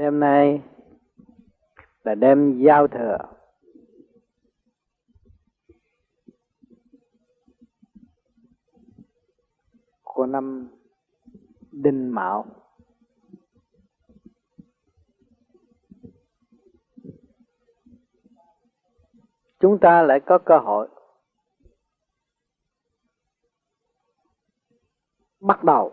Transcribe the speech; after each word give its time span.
Đêm 0.00 0.20
nay 0.20 0.62
là 2.04 2.14
đêm 2.14 2.62
giao 2.66 2.88
thừa. 2.88 3.18
Của 10.02 10.26
năm 10.26 10.68
Đinh 11.72 12.14
Mão. 12.14 12.46
Chúng 19.60 19.78
ta 19.80 20.02
lại 20.02 20.20
có 20.26 20.38
cơ 20.46 20.58
hội 20.58 20.88
bắt 25.40 25.64
đầu 25.64 25.92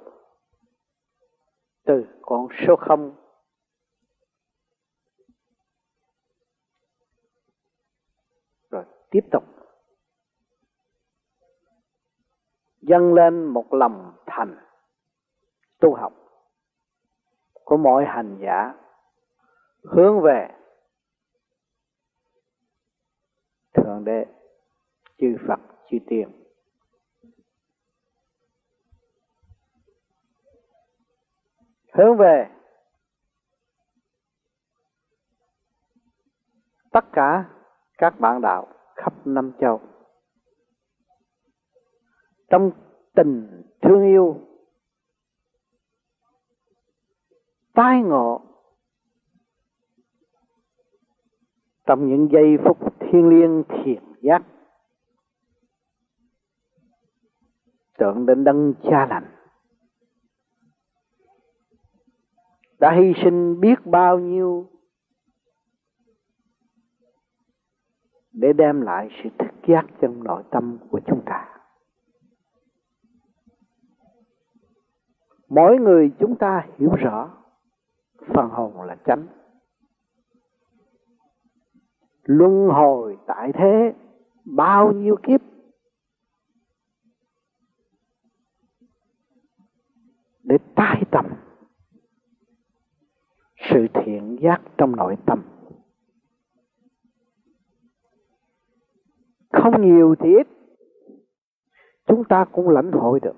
từ 1.83 2.05
con 2.21 2.47
số 2.67 2.75
không 2.75 3.27
rồi 8.69 8.83
tiếp 9.09 9.21
tục. 9.31 9.43
Dâng 12.81 13.13
lên 13.13 13.45
một 13.45 13.73
lòng 13.73 14.13
thành 14.25 14.57
tu 15.79 15.95
học 15.95 16.13
của 17.63 17.77
mọi 17.77 18.05
hành 18.05 18.37
giả, 18.41 18.73
hướng 19.83 20.21
về 20.21 20.47
thượng 23.73 24.03
đế, 24.05 24.25
chư 25.17 25.35
phật, 25.47 25.59
chư 25.89 25.97
tiên. 26.07 26.31
Hướng 31.93 32.17
về 32.17 32.49
tất 36.91 37.05
cả 37.13 37.49
các 37.97 38.19
bạn 38.19 38.41
đạo 38.41 38.76
khắp 38.97 39.27
năm 39.27 39.51
châu. 39.61 39.81
Trong 42.49 42.71
tình 43.15 43.63
thương 43.81 44.03
yêu, 44.03 44.35
tai 47.73 48.01
ngộ, 48.01 48.41
trong 51.85 52.09
những 52.09 52.29
giây 52.31 52.57
phút 52.65 52.77
thiên 52.99 53.29
liêng 53.29 53.63
thiền 53.69 54.03
giác, 54.21 54.41
tưởng 57.97 58.25
đến 58.25 58.43
đấng 58.43 58.73
cha 58.83 59.07
lành, 59.09 59.35
đã 62.79 62.91
hy 62.91 63.13
sinh 63.23 63.59
biết 63.59 63.75
bao 63.85 64.19
nhiêu 64.19 64.69
để 68.39 68.53
đem 68.53 68.81
lại 68.81 69.09
sự 69.23 69.29
thức 69.39 69.67
giác 69.67 69.85
trong 70.01 70.23
nội 70.23 70.43
tâm 70.51 70.77
của 70.89 70.99
chúng 71.07 71.21
ta. 71.25 71.59
Mỗi 75.49 75.77
người 75.77 76.11
chúng 76.19 76.35
ta 76.35 76.67
hiểu 76.77 76.95
rõ 76.95 77.29
phần 78.19 78.49
hồn 78.49 78.81
là 78.81 78.95
chánh. 79.05 79.27
Luân 82.23 82.67
hồi 82.69 83.17
tại 83.27 83.51
thế 83.53 83.93
bao 84.45 84.91
nhiêu 84.91 85.15
kiếp? 85.23 85.41
Để 90.43 90.57
tái 90.75 91.03
tầm 91.11 91.25
sự 93.71 93.87
thiện 93.93 94.37
giác 94.41 94.61
trong 94.77 94.95
nội 94.95 95.15
tâm. 95.25 95.56
Không 99.71 99.81
nhiều 99.81 100.15
thì 100.19 100.29
ít. 100.29 100.47
Chúng 102.05 102.23
ta 102.29 102.45
cũng 102.51 102.69
lãnh 102.69 102.91
hội 102.91 103.19
được. 103.19 103.35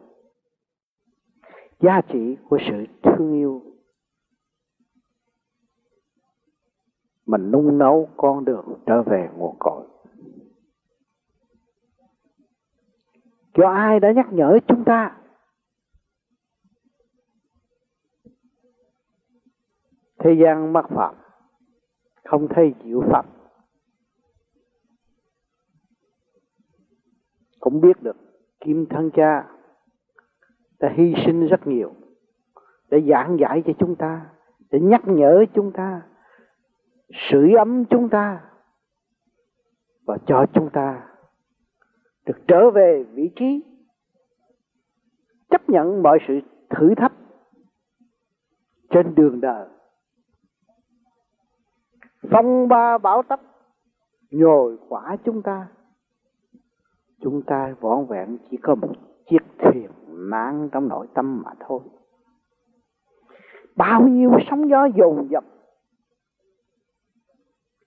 Giá 1.79 2.01
trị 2.07 2.37
của 2.49 2.57
sự 2.69 2.85
thương 3.03 3.33
yêu. 3.33 3.61
Mình 7.25 7.51
nung 7.51 7.77
nấu 7.77 8.09
con 8.17 8.45
đường 8.45 8.65
trở 8.85 9.03
về 9.03 9.29
nguồn 9.37 9.55
cội. 9.59 9.87
Cho 13.53 13.69
ai 13.69 13.99
đã 13.99 14.11
nhắc 14.11 14.27
nhở 14.31 14.57
chúng 14.67 14.83
ta? 14.85 15.17
Thế 20.19 20.31
gian 20.43 20.73
mắc 20.73 20.85
phạm, 20.89 21.15
không 22.23 22.47
thấy 22.49 22.73
chịu 22.83 23.03
pháp 23.11 23.38
cũng 27.69 27.81
biết 27.81 28.03
được 28.03 28.17
kim 28.59 28.85
thân 28.89 29.11
cha 29.11 29.47
đã 30.79 30.89
hy 30.95 31.13
sinh 31.25 31.47
rất 31.47 31.67
nhiều, 31.67 31.93
để 32.89 33.01
giảng 33.09 33.37
giải 33.39 33.63
cho 33.65 33.73
chúng 33.79 33.95
ta, 33.95 34.29
để 34.71 34.79
nhắc 34.79 35.01
nhở 35.05 35.45
chúng 35.53 35.71
ta, 35.71 36.01
sưởi 37.31 37.53
ấm 37.53 37.85
chúng 37.89 38.09
ta, 38.09 38.41
và 40.05 40.17
cho 40.27 40.45
chúng 40.53 40.69
ta 40.73 41.07
được 42.25 42.37
trở 42.47 42.71
về 42.71 43.03
vị 43.13 43.31
trí 43.35 43.63
chấp 45.49 45.69
nhận 45.69 46.03
mọi 46.03 46.19
sự 46.27 46.39
thử 46.69 46.95
thách 46.95 47.13
trên 48.89 49.15
đường 49.15 49.41
đời. 49.41 49.67
Phong 52.31 52.67
ba 52.67 52.97
bão 52.97 53.23
tấp 53.23 53.39
nhồi 54.31 54.77
quả 54.89 55.17
chúng 55.25 55.41
ta 55.41 55.67
chúng 57.21 57.41
ta 57.41 57.75
vỏn 57.79 58.05
vẹn 58.05 58.37
chỉ 58.49 58.57
có 58.57 58.75
một 58.75 58.93
chiếc 59.29 59.43
thuyền 59.59 59.89
mang 60.07 60.69
trong 60.71 60.87
nội 60.87 61.07
tâm 61.13 61.41
mà 61.45 61.51
thôi. 61.59 61.79
Bao 63.75 64.07
nhiêu 64.07 64.31
sóng 64.49 64.69
gió 64.69 64.85
dồn 64.85 65.27
dập 65.29 65.43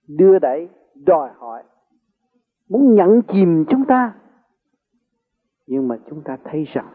đưa 0.08 0.38
đẩy, 0.38 0.68
đòi 0.94 1.30
hỏi, 1.36 1.62
muốn 2.68 2.94
nhận 2.94 3.22
chìm 3.32 3.64
chúng 3.68 3.84
ta. 3.84 4.14
Nhưng 5.66 5.88
mà 5.88 5.98
chúng 6.10 6.22
ta 6.24 6.38
thấy 6.44 6.64
rằng 6.64 6.92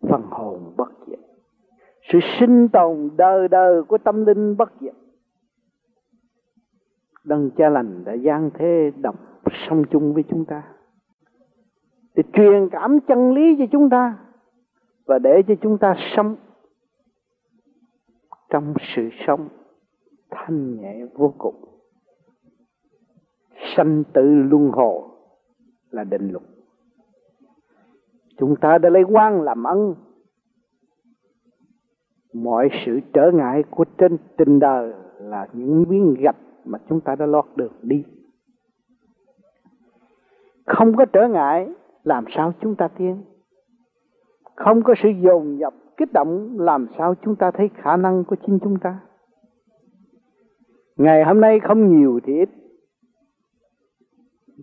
phần 0.00 0.22
hồn 0.30 0.74
bất 0.76 0.92
diệt, 1.06 1.18
sự 2.12 2.18
sinh 2.40 2.68
tồn 2.68 3.10
đời 3.16 3.48
đời 3.48 3.82
của 3.82 3.98
tâm 3.98 4.26
linh 4.26 4.56
bất 4.56 4.72
diệt. 4.80 4.94
Đấng 7.24 7.50
cha 7.50 7.68
lành 7.68 8.04
đã 8.04 8.12
gian 8.12 8.50
thế 8.54 8.90
đọc 8.96 9.16
song 9.68 9.84
chung 9.90 10.14
với 10.14 10.24
chúng 10.28 10.44
ta 10.44 10.62
để 12.14 12.22
truyền 12.32 12.68
cảm 12.72 13.00
chân 13.00 13.32
lý 13.32 13.56
cho 13.58 13.64
chúng 13.72 13.90
ta 13.90 14.18
và 15.06 15.18
để 15.18 15.42
cho 15.48 15.54
chúng 15.60 15.78
ta 15.78 15.94
sống 16.16 16.36
trong 18.50 18.74
sự 18.96 19.08
sống 19.26 19.48
thanh 20.30 20.80
nhẹ 20.80 21.04
vô 21.14 21.34
cùng. 21.38 21.64
Sanh 23.76 24.02
tử 24.12 24.22
luân 24.22 24.70
hồi 24.70 25.02
là 25.90 26.04
định 26.04 26.30
luật. 26.32 26.44
Chúng 28.38 28.56
ta 28.56 28.78
đã 28.78 28.90
lấy 28.90 29.02
quan 29.02 29.42
làm 29.42 29.64
ân. 29.64 29.94
Mọi 32.32 32.68
sự 32.86 33.00
trở 33.12 33.30
ngại 33.34 33.62
của 33.70 33.84
trên 33.98 34.16
tình 34.36 34.58
đời 34.58 34.92
là 35.18 35.48
những 35.52 35.84
miếng 35.88 36.14
gạch 36.18 36.36
mà 36.64 36.78
chúng 36.88 37.00
ta 37.00 37.16
đã 37.16 37.26
lót 37.26 37.44
được 37.56 37.72
đi. 37.82 38.04
Không 40.66 40.96
có 40.96 41.04
trở 41.04 41.28
ngại 41.28 41.68
làm 42.04 42.24
sao 42.36 42.52
chúng 42.60 42.76
ta 42.76 42.88
tiến? 42.88 43.24
Không 44.56 44.82
có 44.82 44.94
sự 45.02 45.08
dồn 45.08 45.58
dập, 45.58 45.74
kích 45.96 46.12
động, 46.12 46.56
làm 46.58 46.86
sao 46.98 47.14
chúng 47.22 47.36
ta 47.36 47.50
thấy 47.50 47.70
khả 47.74 47.96
năng 47.96 48.24
của 48.24 48.36
chính 48.46 48.58
chúng 48.62 48.78
ta? 48.78 49.00
Ngày 50.96 51.24
hôm 51.24 51.40
nay 51.40 51.60
không 51.60 51.98
nhiều 51.98 52.20
thì 52.24 52.32
ít. 52.38 52.48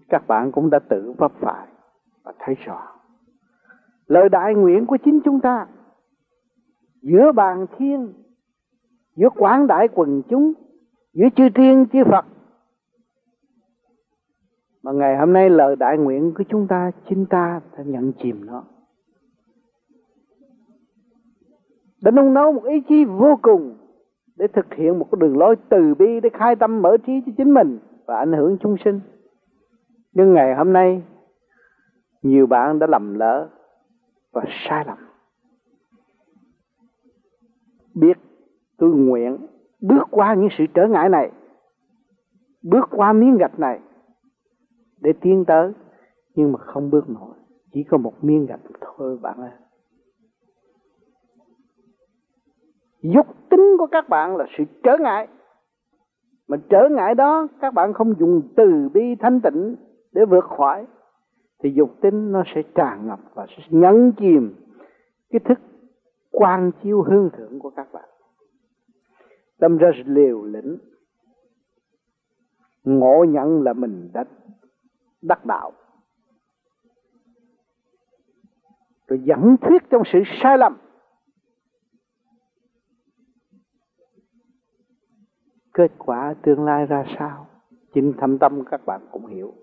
Các 0.09 0.27
bạn 0.27 0.51
cũng 0.51 0.69
đã 0.69 0.79
tự 0.79 1.13
vấp 1.17 1.31
phải 1.39 1.67
và 2.23 2.33
thấy 2.39 2.55
rõ. 2.55 2.99
Lời 4.07 4.29
đại 4.29 4.55
nguyện 4.55 4.85
của 4.85 4.97
chính 5.05 5.19
chúng 5.25 5.39
ta, 5.39 5.67
giữa 7.01 7.31
bàn 7.31 7.65
thiên, 7.77 8.13
giữa 9.15 9.29
quảng 9.29 9.67
đại 9.67 9.87
quần 9.87 10.21
chúng, 10.29 10.53
giữa 11.13 11.27
chư 11.35 11.49
thiên, 11.55 11.85
chư 11.93 11.99
Phật 12.11 12.25
mà 14.89 14.93
ngày 14.93 15.17
hôm 15.17 15.33
nay 15.33 15.49
lời 15.49 15.75
đại 15.75 15.97
nguyện 15.97 16.33
của 16.37 16.43
chúng 16.49 16.67
ta, 16.67 16.91
chính 17.09 17.25
ta 17.25 17.61
sẽ 17.77 17.83
nhận 17.85 18.11
chìm 18.23 18.45
nó. 18.45 18.63
Đã 22.01 22.11
nung 22.11 22.33
nấu 22.33 22.51
một 22.53 22.63
ý 22.63 22.81
chí 22.89 23.05
vô 23.05 23.39
cùng, 23.41 23.77
để 24.35 24.47
thực 24.47 24.73
hiện 24.73 24.99
một 24.99 25.07
cái 25.11 25.19
đường 25.21 25.37
lối 25.37 25.55
từ 25.69 25.95
bi, 25.95 26.19
để 26.19 26.29
khai 26.33 26.55
tâm 26.55 26.81
mở 26.81 26.97
trí 27.05 27.21
cho 27.25 27.31
chính 27.37 27.53
mình 27.53 27.79
và 28.05 28.17
ảnh 28.17 28.33
hưởng 28.33 28.57
chúng 28.61 28.75
sinh. 28.85 28.99
Nhưng 30.13 30.33
ngày 30.33 30.55
hôm 30.55 30.73
nay, 30.73 31.03
nhiều 32.21 32.47
bạn 32.47 32.79
đã 32.79 32.87
lầm 32.87 33.19
lỡ 33.19 33.49
và 34.31 34.43
sai 34.69 34.85
lầm. 34.87 34.97
Biết 37.95 38.17
tôi 38.77 38.89
nguyện 38.89 39.37
bước 39.81 40.03
qua 40.11 40.33
những 40.33 40.49
sự 40.57 40.65
trở 40.73 40.87
ngại 40.87 41.09
này, 41.09 41.31
bước 42.63 42.87
qua 42.91 43.13
miếng 43.13 43.37
gạch 43.37 43.59
này 43.59 43.79
để 45.01 45.13
tiến 45.21 45.45
tới, 45.47 45.71
nhưng 46.35 46.51
mà 46.51 46.59
không 46.59 46.89
bước 46.89 47.09
nổi. 47.09 47.35
Chỉ 47.71 47.83
có 47.83 47.97
một 47.97 48.23
miếng 48.23 48.45
gạch 48.45 48.59
thôi, 48.81 49.17
bạn 49.21 49.37
ơi. 49.37 49.51
Dục 53.01 53.27
tính 53.49 53.75
của 53.77 53.87
các 53.91 54.09
bạn 54.09 54.35
là 54.35 54.45
sự 54.57 54.63
trở 54.83 54.97
ngại. 54.99 55.27
Mà 56.47 56.57
trở 56.69 56.89
ngại 56.91 57.15
đó, 57.15 57.47
các 57.61 57.73
bạn 57.73 57.93
không 57.93 58.13
dùng 58.19 58.41
từ 58.55 58.89
bi 58.93 59.15
thanh 59.19 59.41
tịnh 59.41 59.75
để 60.11 60.25
vượt 60.25 60.45
khỏi. 60.57 60.85
Thì 61.63 61.73
dục 61.75 61.95
tính 62.01 62.31
nó 62.31 62.43
sẽ 62.55 62.61
tràn 62.75 63.07
ngập 63.07 63.19
và 63.33 63.45
sẽ 63.49 63.63
nhấn 63.69 64.11
chìm 64.17 64.55
cái 65.29 65.39
thức 65.39 65.59
quan 66.31 66.71
chiếu 66.83 67.01
hương 67.01 67.29
thượng 67.37 67.59
của 67.59 67.69
các 67.69 67.93
bạn. 67.93 68.09
Tâm 69.59 69.77
ra 69.77 69.91
liều 70.05 70.43
lĩnh, 70.43 70.77
ngộ 72.83 73.23
nhận 73.23 73.63
là 73.63 73.73
mình 73.73 74.09
đã 74.13 74.25
đắc 75.21 75.45
đạo. 75.45 75.71
Rồi 79.07 79.19
dẫn 79.23 79.55
thuyết 79.61 79.83
trong 79.89 80.03
sự 80.13 80.19
sai 80.41 80.57
lầm. 80.57 80.77
Kết 85.73 85.91
quả 85.97 86.33
tương 86.41 86.65
lai 86.65 86.85
ra 86.85 87.05
sao? 87.19 87.47
Chính 87.93 88.13
thâm 88.17 88.37
tâm 88.37 88.63
các 88.71 88.85
bạn 88.85 89.01
cũng 89.11 89.25
hiểu. 89.25 89.53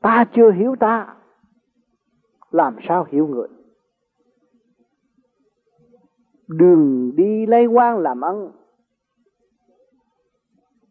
Ta 0.00 0.24
chưa 0.34 0.50
hiểu 0.50 0.76
ta. 0.80 1.16
Làm 2.50 2.76
sao 2.88 3.06
hiểu 3.10 3.26
người? 3.26 3.48
Đường 6.48 7.16
đi 7.16 7.46
lây 7.46 7.66
quan 7.66 7.98
làm 7.98 8.20
ăn. 8.20 8.50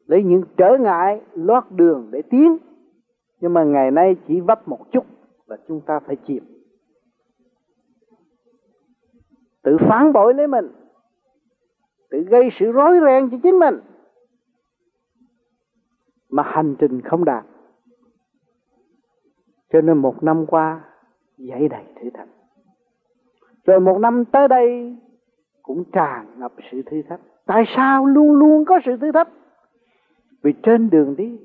Lấy 0.06 0.24
những 0.24 0.44
trở 0.58 0.78
ngại 0.80 1.22
lót 1.34 1.64
đường 1.70 2.10
để 2.12 2.22
tiến 2.30 2.58
nhưng 3.42 3.54
mà 3.54 3.64
ngày 3.64 3.92
nay 3.92 4.16
chỉ 4.28 4.40
vấp 4.40 4.68
một 4.68 4.92
chút 4.92 5.06
là 5.46 5.58
chúng 5.68 5.82
ta 5.82 6.00
phải 6.00 6.16
chịu. 6.16 6.42
Tự 9.62 9.78
phản 9.80 10.14
bội 10.14 10.34
lấy 10.34 10.48
mình. 10.48 10.68
Tự 12.10 12.24
gây 12.30 12.50
sự 12.60 12.72
rối 12.72 13.00
ren 13.06 13.30
cho 13.32 13.38
chính 13.44 13.60
mình. 13.60 13.80
Mà 16.30 16.44
hành 16.44 16.76
trình 16.80 17.02
không 17.02 17.26
đạt. 17.26 17.46
Cho 19.74 19.82
nên 19.82 19.98
một 19.98 20.24
năm 20.24 20.46
qua 20.46 20.84
dậy 21.38 21.68
đầy 21.68 21.86
thử 22.02 22.10
thách. 22.14 22.30
Rồi 23.66 23.80
một 23.80 23.98
năm 23.98 24.26
tới 24.26 24.48
đây, 24.48 24.98
cũng 25.62 25.84
tràn 25.92 26.40
ngập 26.40 26.54
sự 26.72 26.82
thử 26.86 27.02
thách. 27.10 27.20
Tại 27.46 27.64
sao 27.76 28.06
luôn 28.06 28.32
luôn 28.32 28.66
có 28.66 28.80
sự 28.86 28.98
thử 28.98 29.12
thách? 29.12 29.30
Vì 30.42 30.54
trên 30.64 30.90
đường 30.90 31.16
đi, 31.16 31.40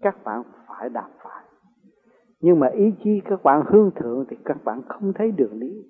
các 0.00 0.24
bạn 0.24 0.42
phải 0.78 0.88
đạp 0.88 1.08
phải. 1.22 1.44
Nhưng 2.40 2.60
mà 2.60 2.66
ý 2.66 2.92
chí 3.04 3.20
các 3.24 3.42
bạn 3.42 3.62
hương 3.66 3.90
thượng 3.96 4.24
thì 4.28 4.36
các 4.44 4.64
bạn 4.64 4.82
không 4.88 5.12
thấy 5.12 5.30
đường 5.30 5.60
đi. 5.60 5.82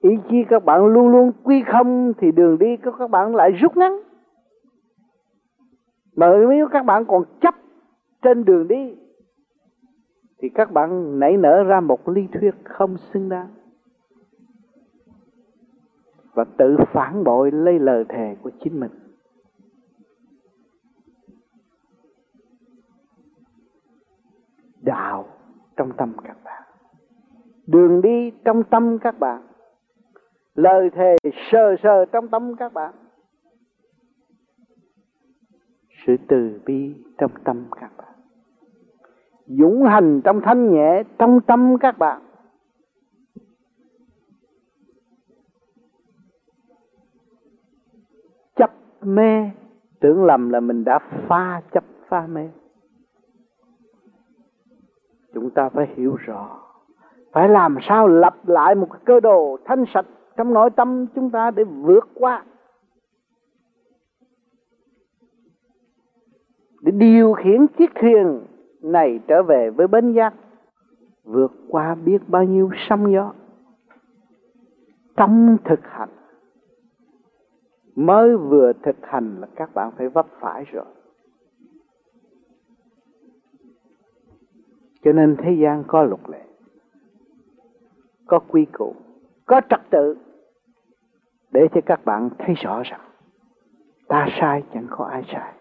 Ý 0.00 0.10
chí 0.30 0.44
các 0.48 0.64
bạn 0.64 0.86
luôn 0.86 1.08
luôn 1.08 1.32
quy 1.42 1.62
không 1.72 2.12
thì 2.18 2.32
đường 2.32 2.58
đi 2.58 2.76
của 2.76 2.92
các 2.98 3.10
bạn 3.10 3.34
lại 3.34 3.50
rút 3.50 3.76
ngắn. 3.76 4.00
Mà 6.16 6.26
nếu 6.50 6.68
các 6.68 6.84
bạn 6.84 7.04
còn 7.08 7.24
chấp 7.40 7.54
trên 8.22 8.44
đường 8.44 8.68
đi, 8.68 8.96
thì 10.38 10.48
các 10.48 10.72
bạn 10.72 11.18
nảy 11.18 11.36
nở 11.36 11.62
ra 11.62 11.80
một 11.80 12.08
lý 12.08 12.26
thuyết 12.32 12.54
không 12.64 12.96
xứng 12.96 13.28
đáng. 13.28 13.48
Và 16.34 16.44
tự 16.56 16.76
phản 16.92 17.24
bội 17.24 17.50
lấy 17.50 17.78
lời 17.78 18.04
thề 18.08 18.36
của 18.42 18.50
chính 18.60 18.80
mình. 18.80 18.90
Đạo 24.82 25.26
trong 25.76 25.92
tâm 25.96 26.12
các 26.24 26.36
bạn. 26.44 26.62
Đường 27.66 28.02
đi 28.02 28.32
trong 28.44 28.62
tâm 28.64 28.98
các 28.98 29.18
bạn. 29.18 29.42
Lời 30.54 30.90
thề 30.90 31.16
sờ 31.52 31.76
sờ 31.82 32.04
trong 32.04 32.28
tâm 32.28 32.56
các 32.56 32.72
bạn. 32.72 32.94
Sự 36.06 36.16
từ 36.28 36.60
bi 36.66 36.94
trong 37.18 37.30
tâm 37.44 37.66
các 37.80 37.90
bạn. 37.96 38.14
Dũng 39.46 39.84
hành 39.84 40.20
trong 40.24 40.40
thanh 40.44 40.72
nhẹ 40.72 41.02
trong 41.18 41.40
tâm 41.46 41.76
các 41.80 41.98
bạn. 41.98 42.22
Chấp 48.56 48.70
mê, 49.00 49.50
tưởng 50.00 50.24
lầm 50.24 50.50
là 50.50 50.60
mình 50.60 50.84
đã 50.84 50.98
pha 51.28 51.62
chấp 51.72 51.84
pha 52.08 52.26
mê 52.26 52.48
chúng 55.34 55.50
ta 55.50 55.68
phải 55.68 55.86
hiểu 55.96 56.16
rõ. 56.16 56.58
Phải 57.32 57.48
làm 57.48 57.76
sao 57.88 58.08
lập 58.08 58.34
lại 58.46 58.74
một 58.74 58.88
cơ 59.04 59.20
đồ 59.20 59.58
thanh 59.64 59.84
sạch 59.94 60.06
trong 60.36 60.54
nội 60.54 60.70
tâm 60.70 61.06
chúng 61.14 61.30
ta 61.30 61.50
để 61.50 61.64
vượt 61.64 62.08
qua. 62.14 62.44
Để 66.80 66.92
điều 66.92 67.32
khiển 67.32 67.66
chiếc 67.78 67.90
thuyền 68.00 68.40
này 68.82 69.20
trở 69.28 69.42
về 69.42 69.70
với 69.70 69.86
bến 69.86 70.12
giác. 70.12 70.34
Vượt 71.24 71.52
qua 71.68 71.94
biết 71.94 72.18
bao 72.28 72.44
nhiêu 72.44 72.70
sóng 72.88 73.12
gió. 73.12 73.32
Trong 75.16 75.56
thực 75.64 75.80
hành. 75.82 76.08
Mới 77.96 78.36
vừa 78.36 78.72
thực 78.82 78.96
hành 79.02 79.40
là 79.40 79.46
các 79.56 79.74
bạn 79.74 79.90
phải 79.96 80.08
vấp 80.08 80.26
phải 80.40 80.64
rồi. 80.72 80.84
Cho 85.04 85.12
nên 85.12 85.36
thế 85.38 85.52
gian 85.52 85.84
có 85.86 86.02
luật 86.02 86.20
lệ, 86.28 86.44
có 88.26 88.38
quy 88.38 88.64
củ, 88.64 88.94
có 89.46 89.60
trật 89.70 89.80
tự. 89.90 90.16
Để 91.50 91.68
cho 91.74 91.80
các 91.86 92.04
bạn 92.04 92.30
thấy 92.38 92.54
rõ 92.54 92.82
rằng, 92.84 93.00
ta 94.08 94.28
sai 94.40 94.62
chẳng 94.74 94.86
có 94.90 95.04
ai 95.04 95.22
sai. 95.32 95.52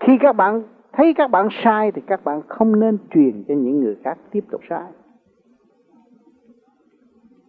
Khi 0.00 0.18
các 0.20 0.32
bạn 0.32 0.62
thấy 0.92 1.14
các 1.14 1.30
bạn 1.30 1.48
sai 1.64 1.92
thì 1.92 2.02
các 2.06 2.24
bạn 2.24 2.42
không 2.48 2.80
nên 2.80 2.98
truyền 3.10 3.44
cho 3.48 3.54
những 3.54 3.80
người 3.80 3.96
khác 4.04 4.18
tiếp 4.30 4.44
tục 4.50 4.60
sai. 4.68 4.92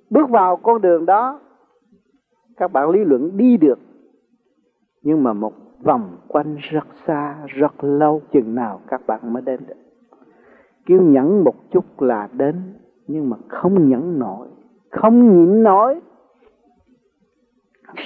Bước 0.09 0.29
vào 0.29 0.55
con 0.55 0.81
đường 0.81 1.05
đó, 1.05 1.39
các 2.57 2.71
bạn 2.71 2.89
lý 2.89 2.99
luận 3.03 3.37
đi 3.37 3.57
được. 3.57 3.79
Nhưng 5.01 5.23
mà 5.23 5.33
một 5.33 5.53
vòng 5.83 6.17
quanh 6.27 6.55
rất 6.55 6.87
xa, 7.07 7.45
rất 7.47 7.83
lâu, 7.83 8.21
chừng 8.31 8.55
nào 8.55 8.81
các 8.87 9.01
bạn 9.07 9.33
mới 9.33 9.41
đến 9.41 9.59
được 9.67 9.84
kêu 10.85 11.01
nhẫn 11.01 11.43
một 11.43 11.71
chút 11.71 12.01
là 12.01 12.29
đến, 12.33 12.73
nhưng 13.07 13.29
mà 13.29 13.37
không 13.47 13.89
nhẫn 13.89 14.19
nổi, 14.19 14.47
không 14.91 15.19
nhịn 15.19 15.63
nổi. 15.63 16.01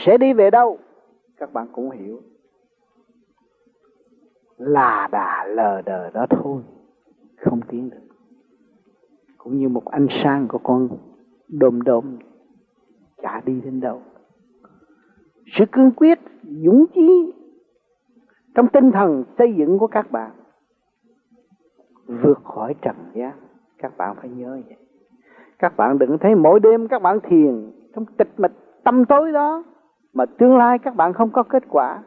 Sẽ 0.06 0.18
đi 0.18 0.34
về 0.34 0.50
đâu? 0.50 0.78
Các 1.38 1.54
bạn 1.54 1.68
cũng 1.72 1.92
hiểu. 1.92 2.22
Là 4.58 5.08
đà 5.12 5.46
lờ 5.46 5.82
đờ 5.82 6.10
đó 6.10 6.26
thôi, 6.30 6.62
không 7.38 7.60
tiến 7.68 7.90
được. 7.90 8.08
Cũng 9.38 9.58
như 9.58 9.70
một 9.70 9.86
ánh 9.86 10.08
sáng 10.24 10.48
của 10.48 10.58
con 10.58 10.90
đồm 11.48 11.82
đồm 11.82 12.18
chả 13.22 13.42
đi 13.46 13.62
đến 13.62 13.80
đâu. 13.80 14.02
Sự 15.58 15.66
cương 15.72 15.92
quyết, 15.92 16.20
dũng 16.44 16.86
chí 16.94 17.34
trong 18.56 18.68
tinh 18.68 18.92
thần 18.92 19.24
xây 19.38 19.54
dựng 19.58 19.80
của 19.80 19.88
các 19.88 20.12
bạn 20.12 20.32
vượt 22.10 22.44
khỏi 22.44 22.76
trần 22.82 22.96
gian. 23.14 23.32
Các 23.78 23.98
bạn 23.98 24.16
phải 24.16 24.30
nhớ 24.30 24.62
vậy. 24.68 24.78
Các 25.60 25.78
bạn 25.78 26.00
đừng 26.00 26.18
thấy 26.18 26.36
mỗi 26.36 26.60
đêm 26.60 26.88
các 26.88 27.02
bạn 27.02 27.20
thiền 27.24 27.72
trong 27.96 28.06
tịch 28.06 28.34
mịch 28.38 28.52
tâm 28.84 29.06
tối 29.06 29.32
đó, 29.32 29.64
mà 30.14 30.26
tương 30.26 30.58
lai 30.58 30.80
các 30.80 30.96
bạn 30.96 31.14
không 31.14 31.30
có 31.30 31.44
kết 31.44 31.64
quả. 31.70 32.04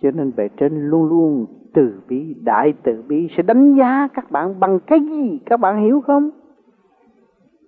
Cho 0.00 0.10
nên 0.10 0.32
bề 0.36 0.48
trên 0.56 0.88
luôn 0.88 1.08
luôn 1.08 1.46
từ 1.74 2.00
bi, 2.08 2.36
đại 2.42 2.74
từ 2.82 3.02
bi 3.08 3.28
sẽ 3.36 3.42
đánh 3.42 3.74
giá 3.74 4.08
các 4.14 4.30
bạn 4.30 4.60
bằng 4.60 4.78
cái 4.86 5.00
gì, 5.00 5.40
các 5.46 5.56
bạn 5.56 5.82
hiểu 5.84 6.00
không? 6.00 6.30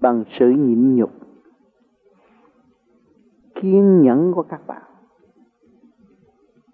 Bằng 0.00 0.24
sự 0.38 0.50
nhịn 0.50 0.96
nhục, 0.96 1.10
kiên 3.54 4.02
nhẫn 4.02 4.32
của 4.32 4.42
các 4.42 4.66
bạn. 4.66 4.82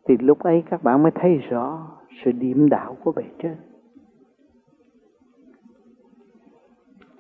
Thì 0.05 0.17
lúc 0.17 0.39
ấy 0.39 0.63
các 0.71 0.83
bạn 0.83 1.03
mới 1.03 1.13
thấy 1.15 1.37
rõ 1.37 1.98
sự 2.25 2.33
điểm 2.33 2.69
đạo 2.69 2.97
của 3.05 3.13
bề 3.13 3.25
trên. 3.43 3.57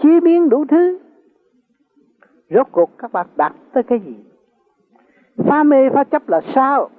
Chế 0.03 0.21
biến 0.21 0.49
đủ 0.49 0.65
thứ, 0.71 0.99
rốt 2.51 2.67
cuộc 2.73 2.91
các 2.99 3.13
bạn 3.13 3.27
đặt 3.37 3.55
tới 3.73 3.83
cái 3.83 4.01
gì? 4.07 4.15
Pha 5.37 5.63
mê 5.63 5.91
pha 5.95 6.05
chấp 6.05 6.29
là 6.29 6.41
sao? 6.55 6.91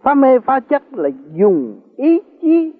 Pha 0.00 0.14
mê 0.14 0.38
pha 0.38 0.60
chấp 0.60 0.82
là 0.92 1.08
dùng 1.34 1.80
ý 1.96 2.20
chí 2.40 2.74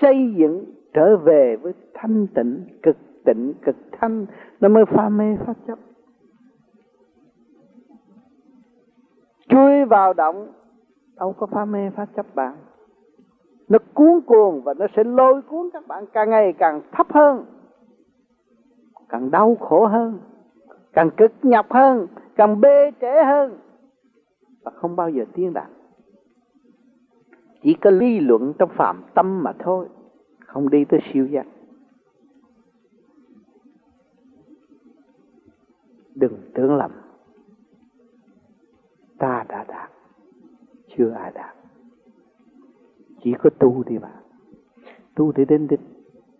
xây 0.00 0.34
dựng 0.36 0.64
trở 0.92 1.16
về 1.16 1.56
với 1.56 1.72
thanh 1.94 2.26
tịnh, 2.34 2.64
cực 2.82 2.96
tịnh, 3.24 3.54
cực 3.62 3.76
thanh. 3.92 4.26
Nó 4.60 4.68
mới 4.68 4.84
pha 4.84 5.08
mê 5.08 5.36
pha 5.46 5.54
chấp. 5.66 5.78
Chui 9.48 9.84
vào 9.84 10.12
động 10.12 10.52
đâu 11.20 11.32
có 11.32 11.46
phá 11.46 11.64
mê 11.64 11.90
phá 11.90 12.06
chấp 12.16 12.34
bạn. 12.34 12.56
Nó 13.68 13.78
cuốn 13.94 14.20
cuồng 14.26 14.62
và 14.62 14.74
nó 14.74 14.86
sẽ 14.96 15.04
lôi 15.04 15.42
cuốn 15.42 15.70
các 15.72 15.86
bạn 15.86 16.04
càng 16.12 16.30
ngày 16.30 16.52
càng 16.58 16.82
thấp 16.92 17.12
hơn, 17.12 17.44
càng 19.08 19.30
đau 19.30 19.56
khổ 19.60 19.86
hơn, 19.86 20.18
càng 20.92 21.10
cực 21.16 21.32
nhọc 21.42 21.72
hơn, 21.72 22.06
càng 22.36 22.60
bê 22.60 22.90
trễ 23.00 23.24
hơn. 23.24 23.58
Và 24.62 24.70
không 24.70 24.96
bao 24.96 25.10
giờ 25.10 25.24
tiến 25.34 25.52
đạt 25.52 25.68
chỉ 27.62 27.74
có 27.74 27.90
lý 27.90 28.20
luận 28.20 28.52
trong 28.58 28.70
phạm 28.76 29.02
tâm 29.14 29.42
mà 29.42 29.52
thôi, 29.58 29.88
không 30.46 30.70
đi 30.70 30.84
tới 30.84 31.00
siêu 31.12 31.26
giác. 31.26 31.46
Đừng 36.14 36.50
tưởng 36.54 36.76
lầm. 36.76 36.90
Ta 39.18 39.44
đã 39.48 39.64
đạt 39.68 39.90
chưa 40.96 41.10
ai 41.10 41.32
đạt 41.34 41.54
chỉ 43.22 43.34
có 43.42 43.50
tu 43.50 43.82
đi 43.86 43.98
mà. 43.98 44.12
Tu 45.14 45.32
để 45.32 45.44
đến 45.44 45.66
đích. 45.68 45.80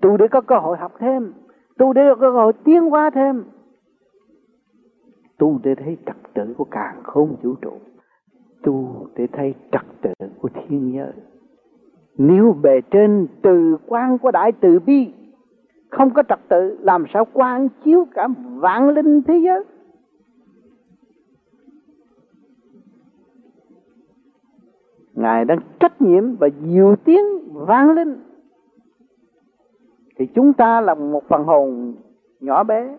Tu 0.01 0.17
để 0.17 0.29
có 0.29 0.41
cơ 0.41 0.59
hội 0.59 0.77
học 0.79 0.93
thêm. 0.99 1.33
Tu 1.79 1.93
để 1.93 2.03
có 2.09 2.15
cơ 2.21 2.31
hội 2.31 2.53
tiến 2.65 2.91
hóa 2.91 3.11
thêm. 3.11 3.45
Tu 5.39 5.61
để 5.63 5.75
thấy 5.75 5.97
trật 6.07 6.17
tự 6.35 6.55
của 6.59 6.67
càng 6.71 7.03
không 7.03 7.37
vũ 7.43 7.55
trụ. 7.55 7.73
Tu 8.63 9.07
để 9.17 9.27
thấy 9.33 9.55
trật 9.73 9.85
tự 10.03 10.27
của 10.41 10.49
thiên 10.55 10.93
giới 10.95 11.13
nếu 12.23 12.57
bề 12.63 12.81
trên 12.91 13.27
từ 13.43 13.77
quan 13.87 14.19
của 14.19 14.31
đại 14.31 14.53
từ 14.53 14.79
bi, 14.79 15.13
không 15.91 16.11
có 16.11 16.23
trật 16.29 16.39
tự, 16.49 16.79
làm 16.81 17.05
sao 17.15 17.27
quan 17.33 17.69
chiếu 17.85 18.07
cả 18.15 18.29
vạn 18.55 18.89
linh 18.89 19.23
thế 19.23 19.39
giới? 19.45 19.65
Ngài 25.21 25.45
đang 25.45 25.59
trách 25.81 26.03
nhiệm 26.03 26.37
và 26.37 26.49
diệu 26.63 26.97
tiếng 27.05 27.25
vang 27.53 27.91
lên. 27.91 28.17
Thì 30.17 30.27
chúng 30.27 30.53
ta 30.53 30.81
là 30.81 30.95
một 30.95 31.23
phần 31.29 31.45
hồn 31.45 31.95
nhỏ 32.41 32.65
bé 32.65 32.99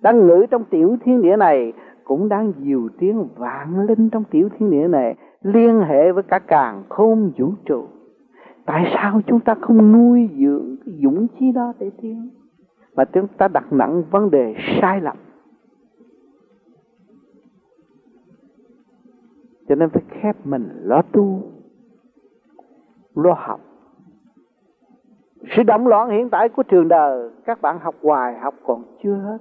Đang 0.00 0.26
ngự 0.26 0.46
trong 0.50 0.64
tiểu 0.64 0.96
thiên 1.04 1.22
địa 1.22 1.36
này, 1.36 1.72
Cũng 2.04 2.28
đang 2.28 2.52
diệu 2.58 2.88
tiếng 2.98 3.28
vang 3.36 3.80
lên 3.80 4.10
trong 4.10 4.24
tiểu 4.24 4.48
thiên 4.58 4.70
địa 4.70 4.88
này, 4.88 5.14
Liên 5.42 5.80
hệ 5.80 6.12
với 6.12 6.22
cả 6.22 6.38
càng 6.38 6.82
không 6.88 7.32
vũ 7.38 7.52
trụ. 7.64 7.84
Tại 8.64 8.92
sao 8.94 9.20
chúng 9.26 9.40
ta 9.40 9.54
không 9.60 9.92
nuôi 9.92 10.30
dưỡng 10.38 10.76
cái 10.86 10.94
dũng 11.02 11.26
chi 11.38 11.52
đó 11.52 11.72
để 11.78 11.90
tiến? 12.02 12.28
Mà 12.96 13.04
chúng 13.04 13.26
ta 13.38 13.48
đặt 13.48 13.72
nặng 13.72 14.02
vấn 14.10 14.30
đề 14.30 14.54
sai 14.80 15.00
lầm. 15.00 15.16
Cho 19.68 19.74
nên 19.74 19.88
phải 19.90 20.02
khép 20.08 20.36
mình, 20.46 20.68
lo 20.82 21.02
tu 21.02 21.42
lo 23.16 23.34
học. 23.38 23.60
Sự 25.56 25.62
động 25.62 25.86
loạn 25.86 26.10
hiện 26.10 26.30
tại 26.30 26.48
của 26.48 26.62
trường 26.62 26.88
đời, 26.88 27.30
các 27.44 27.62
bạn 27.62 27.78
học 27.78 27.94
hoài, 28.02 28.38
học 28.38 28.54
còn 28.64 28.82
chưa 29.02 29.14
hết. 29.14 29.38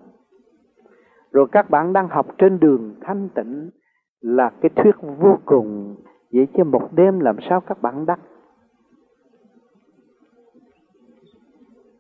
Rồi 1.31 1.47
các 1.51 1.69
bạn 1.69 1.93
đang 1.93 2.07
học 2.07 2.27
trên 2.37 2.59
đường 2.59 2.95
thanh 3.01 3.29
tịnh 3.29 3.69
là 4.21 4.51
cái 4.61 4.69
thuyết 4.75 4.95
vô 5.19 5.37
cùng. 5.45 5.95
Vậy 6.33 6.47
chứ 6.57 6.63
một 6.63 6.89
đêm 6.91 7.19
làm 7.19 7.35
sao 7.49 7.61
các 7.61 7.81
bạn 7.81 8.05
đắc? 8.05 8.19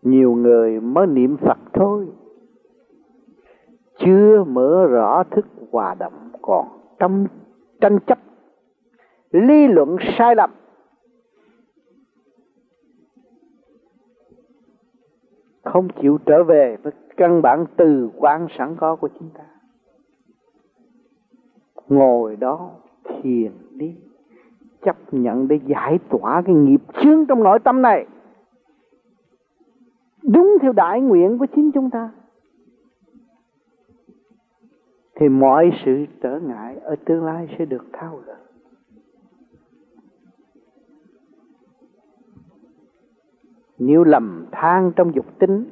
Nhiều 0.01 0.33
người 0.33 0.79
mới 0.79 1.07
niệm 1.07 1.37
phật 1.37 1.57
thôi. 1.73 2.07
Chưa 3.99 4.43
mở 4.43 4.85
rõ 4.85 5.23
thức 5.23 5.45
hòa 5.71 5.95
động 5.99 6.31
còn 6.41 6.67
trong 6.99 7.27
tranh 7.81 7.99
chấp. 8.07 8.19
Lý 9.31 9.67
luận 9.67 9.97
sai 10.17 10.35
lầm. 10.35 10.49
Không 15.65 15.87
chịu 16.01 16.17
trở 16.25 16.43
về 16.43 16.77
với 16.83 16.93
căn 17.17 17.41
bản 17.41 17.65
từ 17.77 18.09
quan 18.17 18.47
sẵn 18.57 18.75
có 18.75 18.95
của 18.95 19.09
chúng 19.19 19.29
ta. 19.33 19.43
Ngồi 21.87 22.35
đó 22.35 22.71
thiền 23.03 23.51
đi, 23.71 23.95
chấp 24.81 24.97
nhận 25.11 25.47
để 25.47 25.59
giải 25.65 25.99
tỏa 26.09 26.41
cái 26.45 26.55
nghiệp 26.55 26.81
chướng 27.01 27.25
trong 27.25 27.43
nội 27.43 27.59
tâm 27.59 27.81
này. 27.81 28.05
Đúng 30.23 30.57
theo 30.61 30.71
đại 30.71 31.01
nguyện 31.01 31.37
của 31.37 31.45
chính 31.55 31.71
chúng 31.71 31.89
ta. 31.89 32.11
Thì 35.15 35.29
mọi 35.29 35.71
sự 35.85 36.05
trở 36.21 36.39
ngại 36.39 36.77
ở 36.77 36.95
tương 37.05 37.25
lai 37.25 37.55
sẽ 37.57 37.65
được 37.65 37.85
thao 37.93 38.17
gỡ. 38.25 38.44
Nếu 43.77 44.03
lầm 44.03 44.45
than 44.51 44.91
trong 44.95 45.15
dục 45.15 45.39
tính, 45.39 45.69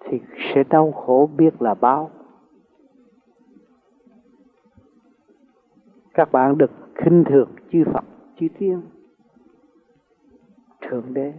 thì 0.00 0.20
sẽ 0.54 0.64
đau 0.64 0.92
khổ 0.92 1.30
biết 1.36 1.62
là 1.62 1.74
bao. 1.74 2.10
Các 6.14 6.32
bạn 6.32 6.58
được 6.58 6.70
khinh 6.94 7.24
thường 7.24 7.48
chư 7.72 7.84
Phật, 7.92 8.04
chư 8.40 8.46
Thiên, 8.58 8.82
Thượng 10.80 11.14
Đế. 11.14 11.32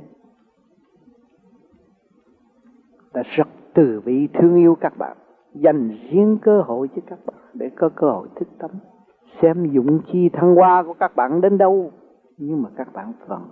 Đã 3.13 3.23
rất 3.35 3.47
từ 3.73 4.01
bi 4.05 4.27
thương 4.33 4.55
yêu 4.55 4.75
các 4.75 4.97
bạn, 4.97 5.17
dành 5.53 5.97
riêng 6.09 6.37
cơ 6.41 6.61
hội 6.61 6.89
cho 6.95 7.01
các 7.07 7.19
bạn 7.25 7.35
để 7.53 7.69
có 7.75 7.89
cơ 7.95 8.07
hội 8.11 8.27
thức 8.35 8.47
tâm 8.57 8.71
xem 9.41 9.65
dụng 9.71 9.99
chi 10.11 10.29
thăng 10.33 10.55
hoa 10.55 10.83
của 10.83 10.93
các 10.93 11.15
bạn 11.15 11.41
đến 11.41 11.57
đâu 11.57 11.91
nhưng 12.41 12.61
mà 12.61 12.69
các 12.75 12.93
bạn 12.93 13.13
vẫn 13.27 13.49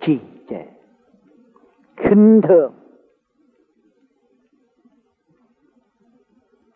trì 0.00 0.20
trệ, 0.48 0.64
khinh 1.96 2.40
thường 2.48 2.72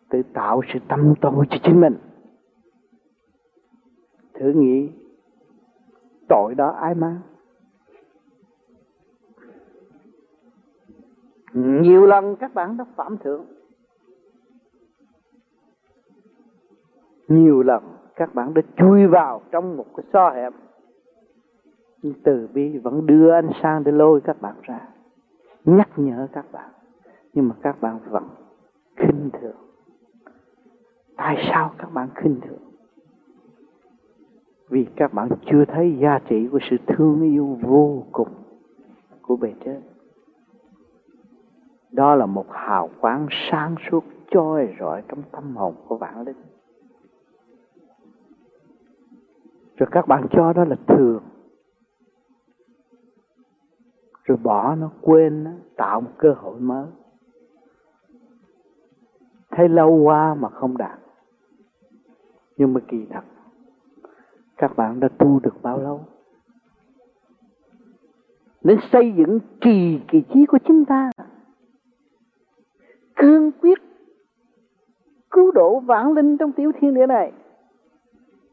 tự 0.09 0.21
tạo 0.33 0.61
sự 0.73 0.79
tâm 0.87 1.13
tội 1.21 1.45
cho 1.49 1.57
chính 1.63 1.81
mình. 1.81 1.97
Thử 4.33 4.53
nghĩ, 4.55 4.89
tội 6.29 6.55
đó 6.55 6.69
ai 6.69 6.95
mang 6.95 7.21
nhiều 11.53 12.05
lần 12.05 12.35
các 12.35 12.53
bạn 12.53 12.77
đã 12.77 12.85
phạm 12.95 13.17
thượng. 13.17 13.45
Nhiều 17.27 17.63
lần 17.63 17.83
các 18.15 18.35
bạn 18.35 18.53
đã 18.53 18.61
chui 18.77 19.07
vào 19.07 19.41
trong 19.51 19.77
một 19.77 19.85
cái 19.95 20.05
so 20.13 20.29
hẹp 20.29 20.53
từ 22.23 22.47
bi 22.53 22.77
vẫn 22.77 23.05
đưa 23.05 23.31
ánh 23.31 23.49
sáng 23.61 23.83
để 23.83 23.91
lôi 23.91 24.21
các 24.21 24.41
bạn 24.41 24.55
ra, 24.61 24.79
nhắc 25.65 25.89
nhở 25.95 26.27
các 26.31 26.45
bạn. 26.51 26.69
Nhưng 27.33 27.47
mà 27.47 27.55
các 27.61 27.81
bạn 27.81 27.99
vẫn 28.09 28.23
khinh 28.95 29.29
thường. 29.41 29.55
Tại 31.17 31.49
sao 31.49 31.73
các 31.77 31.93
bạn 31.93 32.09
khinh 32.15 32.41
thường? 32.41 32.59
Vì 34.69 34.85
các 34.95 35.13
bạn 35.13 35.29
chưa 35.51 35.65
thấy 35.65 35.97
giá 35.99 36.19
trị 36.19 36.47
của 36.51 36.59
sự 36.69 36.77
thương 36.87 37.21
yêu 37.21 37.57
vô 37.61 38.03
cùng 38.11 38.27
của 39.21 39.35
bề 39.35 39.53
trên. 39.65 39.81
Đó 41.91 42.15
là 42.15 42.25
một 42.25 42.45
hào 42.49 42.89
quang 43.01 43.27
sáng 43.51 43.75
suốt 43.91 44.03
trôi 44.31 44.75
rọi 44.79 45.01
trong 45.07 45.23
tâm 45.31 45.55
hồn 45.55 45.75
của 45.87 45.97
bạn 45.97 46.21
linh. 46.21 46.41
Rồi 49.77 49.87
các 49.91 50.07
bạn 50.07 50.27
cho 50.31 50.53
đó 50.53 50.65
là 50.65 50.75
thường 50.87 51.23
rồi 54.23 54.37
bỏ 54.37 54.75
nó, 54.75 54.91
quên 55.01 55.43
nó, 55.43 55.51
tạo 55.75 56.01
một 56.01 56.11
cơ 56.17 56.33
hội 56.37 56.59
mới. 56.59 56.87
Thấy 59.51 59.69
lâu 59.69 59.89
qua 59.89 60.35
mà 60.35 60.49
không 60.49 60.77
đạt. 60.77 60.99
Nhưng 62.57 62.73
mà 62.73 62.79
kỳ 62.87 63.05
thật, 63.09 63.23
các 64.57 64.75
bạn 64.75 64.99
đã 64.99 65.07
tu 65.07 65.39
được 65.39 65.61
bao 65.61 65.81
lâu? 65.81 66.05
Nên 68.63 68.79
xây 68.91 69.13
dựng 69.17 69.39
kỳ 69.61 69.99
kỳ 70.07 70.23
trí 70.33 70.45
của 70.45 70.57
chúng 70.65 70.85
ta. 70.85 71.11
Cương 73.15 73.51
quyết 73.51 73.79
cứu 75.31 75.51
độ 75.51 75.79
vãng 75.79 76.13
linh 76.13 76.37
trong 76.37 76.51
tiểu 76.51 76.71
thiên 76.79 76.93
địa 76.93 77.07
này. 77.07 77.31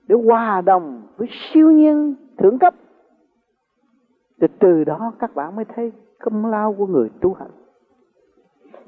Để 0.06 0.16
hòa 0.26 0.60
đồng 0.60 1.02
với 1.16 1.28
siêu 1.30 1.70
nhiên 1.70 2.14
thượng 2.38 2.58
cấp 2.58 2.74
thì 4.40 4.46
từ 4.58 4.84
đó 4.84 5.12
các 5.18 5.34
bạn 5.34 5.56
mới 5.56 5.64
thấy 5.64 5.92
công 6.18 6.46
lao 6.46 6.74
của 6.78 6.86
người 6.86 7.10
tu 7.20 7.34
hành. 7.34 7.50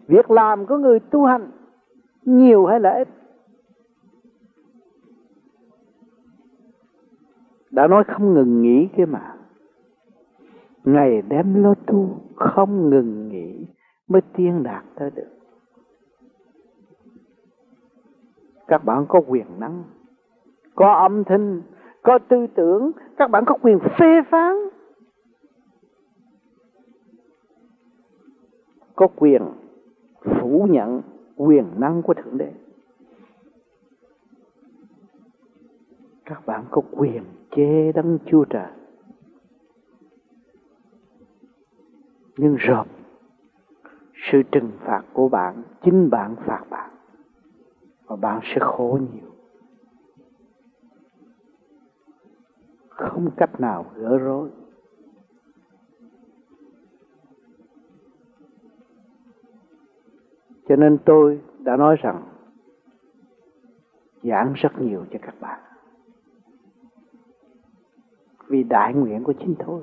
Việc 0.07 0.31
làm 0.31 0.67
của 0.67 0.77
người 0.77 1.01
tu 1.01 1.25
hành 1.25 1.51
nhiều 2.25 2.67
hay 2.67 2.81
là 2.81 2.91
ít? 2.91 3.09
Đã 7.71 7.87
nói 7.87 8.05
không 8.05 8.35
ngừng 8.35 8.63
nghỉ 8.63 8.89
kia 8.97 9.05
mà. 9.05 9.35
Ngày 10.85 11.23
đêm 11.23 11.63
lo 11.63 11.75
tu, 11.87 12.17
không 12.37 12.91
ngừng 12.91 13.29
nghỉ 13.29 13.67
mới 14.09 14.23
tiên 14.37 14.63
đạt 14.63 14.85
tới 14.95 15.11
được. 15.15 15.29
Các 18.67 18.85
bạn 18.85 19.07
có 19.09 19.21
quyền 19.29 19.47
năng, 19.59 19.85
có 20.75 20.93
âm 20.93 21.25
thanh, 21.25 21.63
có 22.03 22.19
tư 22.29 22.47
tưởng, 22.55 22.91
các 23.17 23.31
bạn 23.31 23.45
có 23.47 23.57
quyền 23.63 23.79
phê 23.99 24.23
phán. 24.31 24.57
Có 28.97 29.09
quyền 29.17 29.43
phủ 30.23 30.67
nhận 30.71 31.03
quyền 31.37 31.81
năng 31.81 32.03
của 32.03 32.15
thượng 32.15 32.39
đế. 32.39 32.53
Các 36.25 36.47
bạn 36.47 36.65
có 36.71 36.83
quyền 36.91 37.23
chê 37.57 37.93
đấng 37.93 38.19
chúa 38.27 38.45
trời. 38.45 38.71
Nhưng 42.37 42.57
rồi 42.57 42.85
sự 44.31 44.43
trừng 44.53 44.71
phạt 44.81 45.03
của 45.13 45.29
bạn, 45.29 45.63
chính 45.83 46.11
bạn 46.11 46.37
phạt 46.47 46.65
bạn, 46.71 46.91
và 48.07 48.17
bạn 48.17 48.41
sẽ 48.43 48.57
khổ 48.61 48.99
nhiều. 49.13 49.31
Không 52.89 53.31
cách 53.37 53.61
nào 53.61 53.87
gỡ 53.95 54.19
rối. 54.19 54.51
Cho 60.69 60.77
nên 60.77 60.99
tôi 61.05 61.41
đã 61.59 61.77
nói 61.77 61.97
rằng, 62.03 62.23
giảng 64.23 64.53
rất 64.57 64.81
nhiều 64.81 65.05
cho 65.13 65.19
các 65.23 65.35
bạn. 65.41 65.61
Vì 68.49 68.63
đại 68.63 68.95
nguyện 68.95 69.25
của 69.25 69.33
chính 69.33 69.55
tôi, 69.67 69.83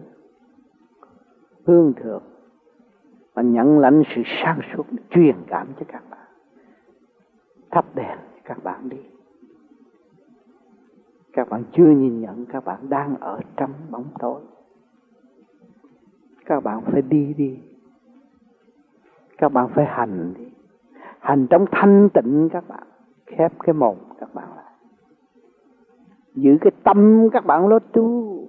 hương 1.65 1.93
thượng 1.93 2.23
và 3.33 3.41
nhận 3.41 3.79
lãnh 3.79 4.03
sự 4.15 4.21
sáng 4.43 4.59
suốt, 4.73 4.85
truyền 5.09 5.35
cảm 5.47 5.67
cho 5.79 5.85
các 5.87 6.03
bạn, 6.09 6.27
thắp 7.71 7.85
đèn 7.95 8.17
cho 8.35 8.41
các 8.43 8.63
bạn 8.63 8.89
đi. 8.89 8.97
Các 11.33 11.49
bạn 11.49 11.63
chưa 11.71 11.89
nhìn 11.89 12.21
nhận, 12.21 12.45
các 12.45 12.65
bạn 12.65 12.89
đang 12.89 13.15
ở 13.15 13.39
trong 13.55 13.73
bóng 13.89 14.05
tối. 14.19 14.41
Các 16.45 16.63
bạn 16.63 16.81
phải 16.81 17.01
đi 17.01 17.33
đi. 17.33 17.59
Các 19.37 19.53
bạn 19.53 19.69
phải 19.75 19.85
hành 19.85 20.33
đi 20.37 20.45
hành 21.19 21.47
trong 21.49 21.65
thanh 21.71 22.09
tịnh 22.13 22.49
các 22.51 22.63
bạn. 22.67 22.87
Khép 23.25 23.53
cái 23.59 23.73
mồm 23.73 23.95
các 24.19 24.33
bạn 24.33 24.55
lại. 24.55 24.73
Giữ 26.35 26.57
cái 26.61 26.71
tâm 26.83 27.29
các 27.33 27.45
bạn 27.45 27.67
lo 27.67 27.79
tu. 27.79 28.39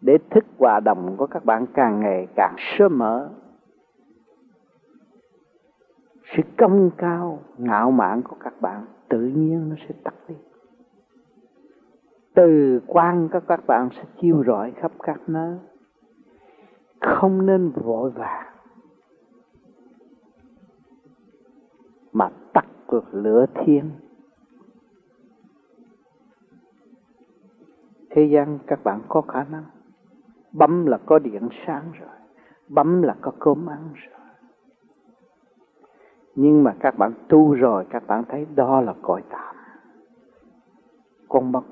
Để 0.00 0.18
thức 0.30 0.44
hòa 0.58 0.80
đồng 0.80 1.16
của 1.16 1.26
các 1.26 1.44
bạn 1.44 1.66
càng 1.74 2.00
ngày 2.00 2.26
càng 2.36 2.54
sớm 2.58 2.98
mở. 2.98 3.30
Sự 6.36 6.42
công 6.58 6.90
cao, 6.96 7.38
ngạo 7.58 7.90
mạn 7.90 8.22
của 8.22 8.36
các 8.40 8.60
bạn 8.60 8.86
tự 9.08 9.20
nhiên 9.20 9.68
nó 9.68 9.76
sẽ 9.88 9.94
tắt 10.04 10.14
đi. 10.28 10.34
Từ 12.34 12.80
quan 12.86 13.28
các 13.32 13.42
các 13.48 13.66
bạn 13.66 13.88
sẽ 13.96 14.02
chiêu 14.20 14.44
rọi 14.46 14.72
khắp 14.76 14.92
các 15.02 15.20
nơi 15.26 15.58
không 17.00 17.46
nên 17.46 17.70
vội 17.70 18.10
vàng. 18.10 18.57
Mà 22.12 22.28
tắt 22.52 22.66
được 22.92 23.04
lửa 23.12 23.46
thiên 23.54 23.90
thế 28.10 28.24
gian 28.24 28.58
các 28.66 28.84
bạn 28.84 29.00
có 29.08 29.20
khả 29.20 29.44
năng 29.44 29.64
bấm 30.52 30.86
là 30.86 30.98
có 31.06 31.18
điện 31.18 31.48
sáng 31.66 31.92
rồi, 32.00 32.18
bấm 32.68 33.02
là 33.02 33.16
có 33.20 33.32
cơm 33.38 33.66
ăn 33.66 33.92
rồi. 33.94 34.20
Nhưng 36.34 36.64
mà 36.64 36.74
các 36.80 36.98
bạn 36.98 37.12
tu 37.28 37.54
rồi, 37.54 37.86
các 37.90 38.06
bạn 38.06 38.24
thấy 38.28 38.46
đó 38.54 38.80
là 38.80 38.94
cõi 39.02 39.22
tạm. 39.30 39.56
Con 41.28 41.52
bấm 41.52 41.64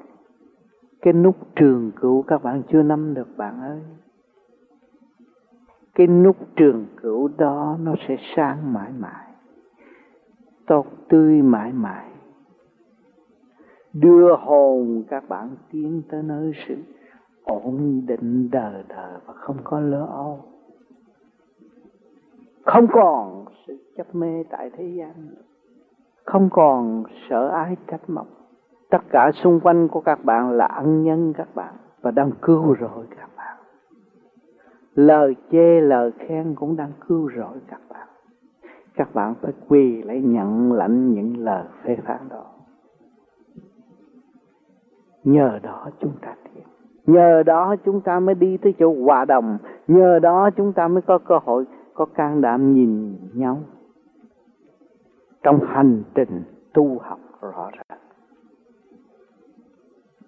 cái 1.02 1.12
nút 1.12 1.36
trường 1.56 1.90
cửu 2.00 2.22
các 2.22 2.42
bạn 2.42 2.62
chưa 2.68 2.82
nắm 2.82 3.14
được 3.14 3.36
bạn 3.36 3.60
ơi. 3.60 3.82
Cái 5.94 6.06
nút 6.06 6.36
trường 6.56 6.86
cửu 6.96 7.28
đó 7.38 7.76
nó 7.80 7.94
sẽ 8.08 8.16
sáng 8.36 8.72
mãi 8.72 8.92
mãi 8.98 9.25
tốt 10.66 10.86
tươi 11.08 11.42
mãi 11.42 11.72
mãi. 11.72 12.10
Đưa 13.92 14.36
hồn 14.36 15.04
các 15.08 15.28
bạn 15.28 15.56
tiến 15.72 16.02
tới 16.08 16.22
nơi 16.22 16.52
sự 16.68 16.74
ổn 17.44 18.02
định 18.06 18.50
đời 18.50 18.84
đời 18.88 19.12
và 19.26 19.34
không 19.34 19.56
có 19.64 19.80
lỡ 19.80 20.06
âu. 20.10 20.40
Không 22.64 22.86
còn 22.92 23.44
sự 23.66 23.78
chấp 23.96 24.14
mê 24.14 24.44
tại 24.50 24.70
thế 24.76 24.84
gian 24.84 25.12
không 26.26 26.48
còn 26.52 27.04
sợ 27.30 27.48
ái 27.48 27.76
trách 27.86 28.10
móc. 28.10 28.26
Tất 28.90 28.98
cả 29.10 29.30
xung 29.34 29.60
quanh 29.60 29.88
của 29.88 30.00
các 30.00 30.24
bạn 30.24 30.50
là 30.50 30.66
ân 30.66 31.02
nhân 31.02 31.32
các 31.36 31.48
bạn 31.54 31.74
và 32.00 32.10
đang 32.10 32.30
cứu 32.42 32.76
rỗi 32.80 33.06
các 33.16 33.28
bạn. 33.36 33.56
Lời 34.94 35.36
chê, 35.50 35.80
lời 35.80 36.12
khen 36.18 36.54
cũng 36.54 36.76
đang 36.76 36.92
cứu 37.08 37.30
rỗi 37.36 37.58
các 37.70 37.80
bạn 37.88 38.08
các 38.96 39.14
bạn 39.14 39.34
phải 39.40 39.52
quy 39.68 40.02
lấy 40.02 40.20
nhận 40.20 40.72
lãnh 40.72 41.12
những 41.12 41.36
lời 41.36 41.64
phê 41.84 41.96
phán 42.04 42.28
đó. 42.28 42.44
Nhờ 45.24 45.58
đó 45.62 45.90
chúng 46.00 46.12
ta 46.20 46.34
tiến. 46.44 46.64
Nhờ 47.06 47.42
đó 47.42 47.76
chúng 47.84 48.00
ta 48.00 48.20
mới 48.20 48.34
đi 48.34 48.56
tới 48.56 48.74
chỗ 48.78 48.94
hòa 49.04 49.24
đồng. 49.24 49.58
Nhờ 49.88 50.18
đó 50.18 50.50
chúng 50.56 50.72
ta 50.72 50.88
mới 50.88 51.02
có 51.02 51.18
cơ 51.18 51.38
hội, 51.44 51.64
có 51.94 52.04
can 52.04 52.40
đảm 52.40 52.74
nhìn 52.74 53.16
nhau. 53.34 53.60
Trong 55.42 55.60
hành 55.66 56.02
trình 56.14 56.42
tu 56.72 56.98
học 56.98 57.20
rõ 57.40 57.70
ràng. 57.72 57.98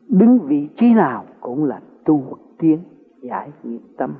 Đứng 0.08 0.38
vị 0.38 0.68
trí 0.76 0.94
nào 0.94 1.24
cũng 1.40 1.64
là 1.64 1.80
tu 2.04 2.22
tiến, 2.58 2.78
giải 3.20 3.52
nghiệp 3.62 3.82
tâm. 3.96 4.14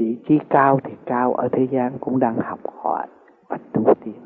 Vị 0.00 0.16
trí 0.26 0.38
cao 0.50 0.80
thì 0.84 0.92
cao, 1.06 1.34
ở 1.34 1.48
thế 1.52 1.68
gian 1.70 1.98
cũng 2.00 2.18
đang 2.18 2.36
học 2.36 2.58
hỏi 2.82 3.06
và 3.48 3.58
tu 3.72 3.84
tiến. 4.04 4.20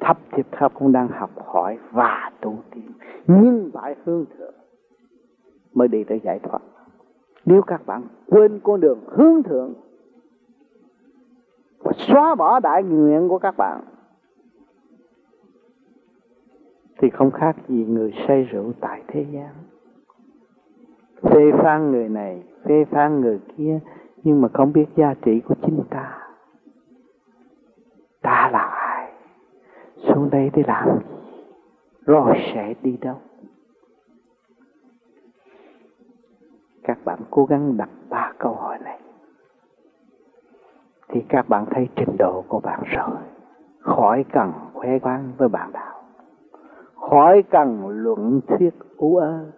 Thấp 0.00 0.18
thì 0.32 0.42
thấp 0.50 0.72
cũng 0.74 0.92
đang 0.92 1.08
học 1.08 1.30
hỏi 1.46 1.78
và 1.90 2.30
tu 2.40 2.58
tiến. 2.70 2.92
Nhưng 3.26 3.70
phải 3.74 3.96
hướng 4.04 4.24
thượng 4.26 4.54
mới 5.74 5.88
đi 5.88 6.04
tới 6.04 6.20
giải 6.24 6.38
thoát. 6.38 6.58
Nếu 7.44 7.62
các 7.62 7.86
bạn 7.86 8.02
quên 8.26 8.60
con 8.62 8.80
đường 8.80 9.00
hướng 9.06 9.42
thượng 9.42 9.74
và 11.78 11.92
xóa 11.96 12.34
bỏ 12.34 12.60
đại 12.60 12.82
nguyện 12.82 13.28
của 13.28 13.38
các 13.38 13.54
bạn, 13.56 13.80
thì 16.98 17.10
không 17.10 17.30
khác 17.30 17.56
gì 17.68 17.84
người 17.84 18.12
say 18.28 18.42
rượu 18.42 18.72
tại 18.80 19.02
thế 19.08 19.26
gian. 19.32 19.54
Phê 21.22 21.52
phán 21.62 21.90
người 21.90 22.08
này, 22.08 22.42
phê 22.64 22.84
phán 22.90 23.20
người 23.20 23.40
kia 23.56 23.80
nhưng 24.22 24.40
mà 24.40 24.48
không 24.52 24.72
biết 24.72 24.86
giá 24.96 25.14
trị 25.22 25.40
của 25.40 25.54
chính 25.62 25.80
ta. 25.90 26.18
Ta 28.22 28.50
là 28.52 28.62
ai? 28.62 29.12
Xuống 29.96 30.30
đây 30.30 30.50
để 30.54 30.62
làm 30.66 30.98
gì? 30.98 31.04
Rồi 32.06 32.36
sẽ 32.54 32.74
đi 32.82 32.96
đâu? 32.96 33.16
Các 36.82 36.98
bạn 37.04 37.18
cố 37.30 37.44
gắng 37.44 37.76
đặt 37.76 37.90
ba 38.08 38.32
câu 38.38 38.54
hỏi 38.54 38.78
này. 38.84 39.00
Thì 41.08 41.24
các 41.28 41.48
bạn 41.48 41.66
thấy 41.70 41.88
trình 41.96 42.16
độ 42.18 42.44
của 42.48 42.60
bạn 42.60 42.82
rồi. 42.84 43.18
Khỏi 43.78 44.24
cần 44.32 44.52
khoe 44.74 44.98
khoang 44.98 45.32
với 45.38 45.48
bạn 45.48 45.72
đạo 45.72 46.00
khỏi 47.10 47.42
cần 47.50 47.88
luận 47.88 48.40
thuyết 48.46 48.74
ú 48.96 49.16
ơ 49.16 49.50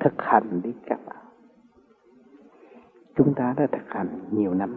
thực 0.00 0.12
hành 0.16 0.60
đi 0.62 0.74
các 0.86 0.98
bạn 1.06 1.11
chúng 3.16 3.34
ta 3.34 3.54
đã 3.56 3.66
thực 3.66 3.88
hành 3.88 4.08
nhiều 4.30 4.54
năm. 4.54 4.74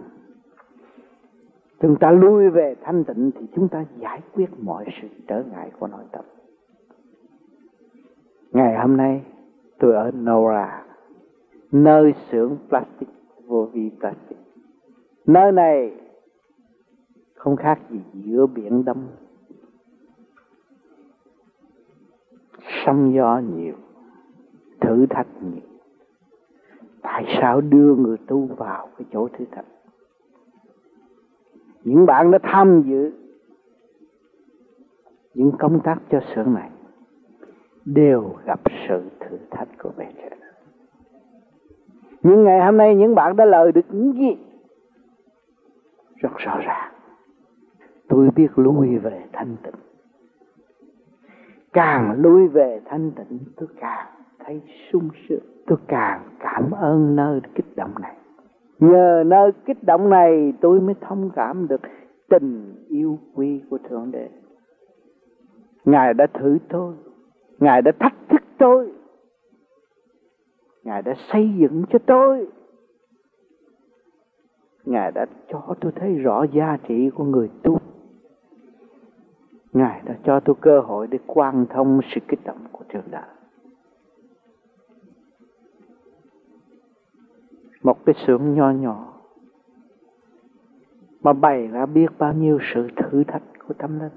Chúng 1.79 1.95
ta 1.99 2.11
lui 2.11 2.49
về 2.49 2.75
thanh 2.81 3.03
tịnh 3.03 3.31
thì 3.35 3.45
chúng 3.55 3.67
ta 3.67 3.85
giải 3.97 4.21
quyết 4.33 4.49
mọi 4.59 4.85
sự 5.01 5.07
trở 5.27 5.43
ngại 5.51 5.71
của 5.79 5.87
nội 5.87 6.03
tâm. 6.11 6.25
Ngày 8.51 8.77
hôm 8.77 8.97
nay, 8.97 9.23
tôi 9.79 9.93
ở 9.95 10.11
Nora, 10.11 10.85
nơi 11.71 12.13
xưởng 12.31 12.57
plastic 12.69 13.09
vô 13.47 13.65
vi 13.73 13.91
plastic. 13.99 14.37
Nơi 15.25 15.51
này 15.51 15.91
không 17.35 17.55
khác 17.55 17.79
gì 17.89 17.99
giữa 18.13 18.45
biển 18.45 18.85
đông. 18.85 19.07
Sóng 22.85 23.13
gió 23.13 23.41
nhiều, 23.55 23.73
thử 24.81 25.05
thách 25.09 25.27
nhiều 25.41 25.74
tại 27.05 27.25
sao 27.41 27.61
đưa 27.61 27.95
người 27.95 28.17
tu 28.27 28.45
vào 28.57 28.89
cái 28.97 29.05
chỗ 29.11 29.27
thứ 29.37 29.45
thật? 29.51 29.65
Những 31.83 32.05
bạn 32.05 32.31
đã 32.31 32.39
tham 32.43 32.81
dự 32.81 33.11
những 35.33 35.51
công 35.59 35.79
tác 35.83 35.97
cho 36.11 36.19
xưởng 36.35 36.53
này 36.53 36.69
đều 37.85 38.35
gặp 38.45 38.59
sự 38.87 39.03
thử 39.19 39.37
thách 39.51 39.67
của 39.83 39.91
bề 39.97 40.05
trên 40.17 40.39
nhưng 42.23 42.43
ngày 42.43 42.65
hôm 42.65 42.77
nay 42.77 42.95
những 42.95 43.15
bạn 43.15 43.35
đã 43.35 43.45
lời 43.45 43.71
được 43.71 43.85
những 43.89 44.13
gì? 44.13 44.37
Rất 46.15 46.37
rõ 46.37 46.57
ràng. 46.57 46.93
Tôi 48.07 48.29
biết 48.35 48.47
lui 48.55 48.97
về 48.97 49.25
thanh 49.33 49.55
tịnh. 49.63 49.75
Càng 51.73 52.13
lui 52.17 52.47
về 52.47 52.81
thanh 52.85 53.11
tịnh, 53.11 53.39
tôi 53.55 53.69
càng 53.79 54.07
thấy 54.39 54.61
sung 54.91 55.09
sướng 55.29 55.54
tôi 55.67 55.77
càng 55.87 56.21
cảm 56.39 56.71
ơn 56.71 57.15
nơi 57.15 57.41
kích 57.55 57.75
động 57.75 57.93
này. 58.01 58.15
Nhờ 58.79 59.23
nơi 59.25 59.51
kích 59.65 59.83
động 59.83 60.09
này, 60.09 60.53
tôi 60.61 60.81
mới 60.81 60.95
thông 61.01 61.29
cảm 61.35 61.67
được 61.67 61.81
tình 62.29 62.75
yêu 62.89 63.19
quý 63.33 63.61
của 63.69 63.77
thượng 63.89 64.11
đế. 64.11 64.29
Ngài 65.85 66.13
đã 66.13 66.27
thử 66.33 66.57
tôi, 66.69 66.93
ngài 67.59 67.81
đã 67.81 67.91
thách 67.99 68.15
thức 68.29 68.41
tôi, 68.57 68.91
ngài 70.83 71.01
đã 71.01 71.13
xây 71.31 71.53
dựng 71.57 71.83
cho 71.89 71.99
tôi, 72.05 72.47
ngài 74.85 75.11
đã 75.11 75.25
cho 75.47 75.75
tôi 75.81 75.91
thấy 75.95 76.15
rõ 76.15 76.45
giá 76.53 76.77
trị 76.87 77.09
của 77.09 77.23
người 77.23 77.49
tu. 77.63 77.79
Ngài 79.73 80.01
đã 80.05 80.15
cho 80.23 80.39
tôi 80.39 80.55
cơ 80.61 80.79
hội 80.79 81.07
để 81.07 81.19
quan 81.27 81.65
thông 81.69 81.99
sự 82.15 82.21
kích 82.27 82.39
động 82.45 82.65
của 82.71 82.83
trường 82.89 83.11
đạo 83.11 83.27
một 87.85 88.05
cái 88.05 88.15
xưởng 88.27 88.53
nho 88.53 88.71
nhỏ. 88.71 89.13
Mà 91.23 91.33
bày 91.33 91.67
ra 91.67 91.85
biết 91.85 92.07
bao 92.17 92.33
nhiêu 92.33 92.59
sự 92.73 92.87
thử 92.95 93.23
thách 93.23 93.43
của 93.67 93.73
tâm 93.73 93.99
linh. 93.99 94.11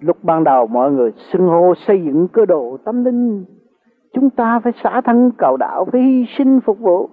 Lúc 0.00 0.16
ban 0.22 0.44
đầu 0.44 0.66
mọi 0.66 0.92
người 0.92 1.12
xưng 1.32 1.48
hô 1.48 1.74
xây 1.86 2.02
dựng 2.04 2.28
cơ 2.32 2.46
độ 2.46 2.76
tâm 2.84 3.04
linh, 3.04 3.44
chúng 4.12 4.30
ta 4.30 4.60
phải 4.60 4.72
xả 4.82 5.00
thân 5.00 5.30
cầu 5.38 5.56
đạo, 5.56 5.84
phải 5.92 6.02
hy 6.02 6.26
sinh 6.38 6.60
phục 6.60 6.78
vụ. 6.78 7.08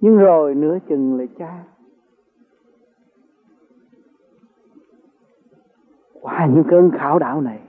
Nhưng 0.00 0.18
rồi 0.18 0.54
nửa 0.54 0.78
chừng 0.88 1.18
lại 1.18 1.28
cha. 1.38 1.64
Qua 6.20 6.46
những 6.46 6.64
cơn 6.68 6.90
khảo 6.90 7.18
đạo 7.18 7.40
này, 7.40 7.60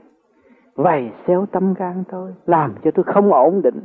vầy 0.76 1.12
xéo 1.28 1.46
tâm 1.52 1.76
can 1.76 2.04
tôi, 2.12 2.36
làm 2.46 2.74
cho 2.84 2.91
tôi 2.91 3.04
không 3.04 3.34
ổn 3.34 3.62
định 3.62 3.82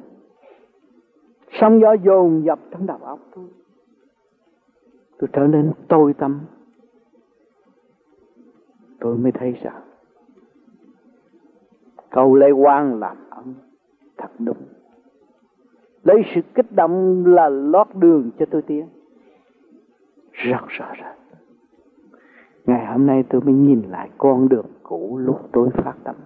sóng 1.61 1.81
gió 1.81 1.93
dồn 1.93 2.45
dập 2.45 2.59
trong 2.71 2.87
đầu 2.87 2.99
óc 2.99 3.19
tôi. 3.35 3.45
Tôi 5.19 5.31
trở 5.33 5.47
nên 5.47 5.73
tôi 5.89 6.15
tâm. 6.15 6.41
Tôi 9.01 9.17
mới 9.17 9.33
thấy 9.33 9.53
rằng, 9.63 9.83
câu 12.11 12.35
lê 12.35 12.51
quan 12.51 13.01
làm 13.01 13.17
ân 13.31 13.55
thật 14.17 14.31
đúng. 14.39 14.63
Lấy 16.03 16.23
sự 16.35 16.41
kích 16.55 16.73
động 16.73 17.27
là 17.27 17.49
lót 17.49 17.87
đường 17.95 18.31
cho 18.39 18.47
tôi 18.51 18.63
tiến. 18.63 18.89
Rất 20.33 20.67
rõ 20.69 20.93
ràng. 20.95 21.17
Ngày 22.65 22.87
hôm 22.87 23.07
nay 23.07 23.25
tôi 23.29 23.41
mới 23.41 23.55
nhìn 23.55 23.83
lại 23.83 24.11
con 24.19 24.49
đường 24.49 24.67
cũ 24.83 25.19
lúc 25.19 25.49
tôi 25.53 25.71
phát 25.71 25.95
tâm. 26.05 26.17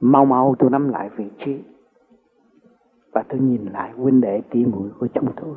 Mau 0.00 0.24
mau 0.24 0.54
tôi 0.58 0.70
nắm 0.70 0.88
lại 0.88 1.10
vị 1.16 1.24
trí 1.38 1.60
và 3.12 3.24
tôi 3.28 3.40
nhìn 3.40 3.66
lại 3.72 3.92
huynh 3.92 4.20
đệ 4.20 4.40
tỷ 4.50 4.64
muội 4.64 4.90
của 4.98 5.08
chúng 5.14 5.32
tôi, 5.36 5.56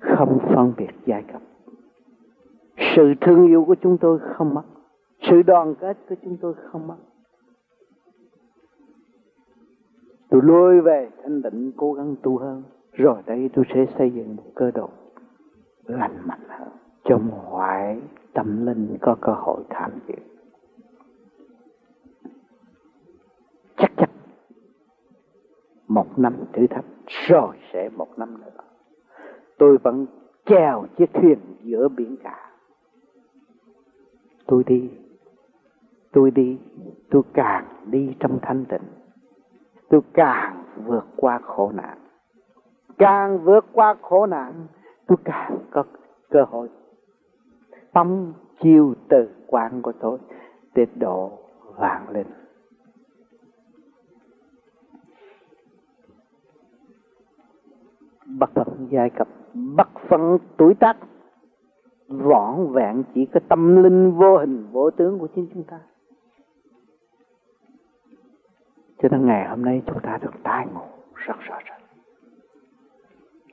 không 0.00 0.38
phân 0.54 0.72
biệt 0.76 0.90
giai 1.06 1.22
cấp. 1.32 1.42
Sự 2.96 3.14
thương 3.20 3.46
yêu 3.46 3.64
của 3.64 3.76
chúng 3.82 3.98
tôi 3.98 4.18
không 4.18 4.54
mất, 4.54 4.62
sự 5.30 5.42
đoàn 5.42 5.74
kết 5.80 5.96
của 6.08 6.14
chúng 6.24 6.36
tôi 6.36 6.54
không 6.54 6.86
mất. 6.86 6.96
Tôi 10.30 10.42
lui 10.44 10.80
về 10.80 11.10
thanh 11.22 11.42
định 11.42 11.72
cố 11.76 11.92
gắng 11.92 12.16
tu 12.22 12.38
hơn. 12.38 12.62
Rồi 12.92 13.22
đây 13.26 13.50
tôi 13.54 13.64
sẽ 13.74 13.86
xây 13.98 14.10
dựng 14.10 14.36
một 14.36 14.42
cơ 14.54 14.70
độ 14.70 14.88
lành 15.86 16.16
mạnh 16.26 16.44
hơn, 16.48 16.68
cho 17.04 17.18
mọi 17.18 18.02
tâm 18.32 18.66
linh 18.66 18.96
có 19.00 19.16
cơ 19.20 19.32
hội 19.32 19.64
tham 19.70 19.90
dự. 20.08 20.14
Một 25.88 26.18
năm 26.18 26.34
thử 26.52 26.66
thách, 26.66 26.84
rồi 27.06 27.56
sẽ 27.72 27.88
một 27.96 28.18
năm 28.18 28.40
nữa. 28.40 28.64
Tôi 29.58 29.78
vẫn 29.78 30.06
chèo 30.46 30.86
chiếc 30.96 31.10
thuyền 31.14 31.38
giữa 31.62 31.88
biển 31.88 32.16
cả. 32.22 32.50
Tôi 34.46 34.64
đi 34.66 34.90
tôi 36.14 36.30
đi, 36.30 36.58
tôi 37.10 37.22
càng 37.32 37.64
đi 37.86 38.16
trong 38.20 38.38
thanh 38.42 38.64
tịnh. 38.64 38.82
Tôi 39.88 40.00
càng 40.12 40.64
vượt 40.84 41.04
qua 41.16 41.38
khổ 41.38 41.72
nạn. 41.74 41.98
Càng 42.98 43.44
vượt 43.44 43.64
qua 43.72 43.94
khổ 44.02 44.26
nạn, 44.26 44.66
tôi 45.06 45.18
càng 45.24 45.58
có 45.70 45.84
cơ 46.30 46.44
hội. 46.50 46.68
Tâm 47.92 48.32
chiêu 48.60 48.94
từ 49.08 49.28
quan 49.46 49.82
của 49.82 49.92
tôi 50.00 50.18
để 50.74 50.86
độ 50.94 51.38
vàng 51.76 52.08
lên. 52.10 52.26
Bất 58.38 58.50
phận 58.54 58.88
giai 58.90 59.10
cấp 59.10 59.28
bất 59.54 59.88
phận 60.08 60.38
tuổi 60.56 60.74
tác, 60.74 60.96
vỏn 62.08 62.72
vẹn 62.72 63.02
chỉ 63.14 63.26
có 63.26 63.40
tâm 63.48 63.82
linh 63.82 64.10
vô 64.10 64.38
hình, 64.38 64.66
vô 64.72 64.90
tướng 64.90 65.18
của 65.18 65.28
chính 65.34 65.46
chúng 65.54 65.62
ta. 65.62 65.80
Cho 69.02 69.08
nên 69.08 69.26
ngày 69.26 69.48
hôm 69.48 69.64
nay 69.64 69.82
chúng 69.86 70.00
ta 70.02 70.18
được 70.22 70.32
tái 70.42 70.66
ngộ 70.74 70.86
rất 71.14 71.34
rõ 71.40 71.58
ràng. 71.64 71.80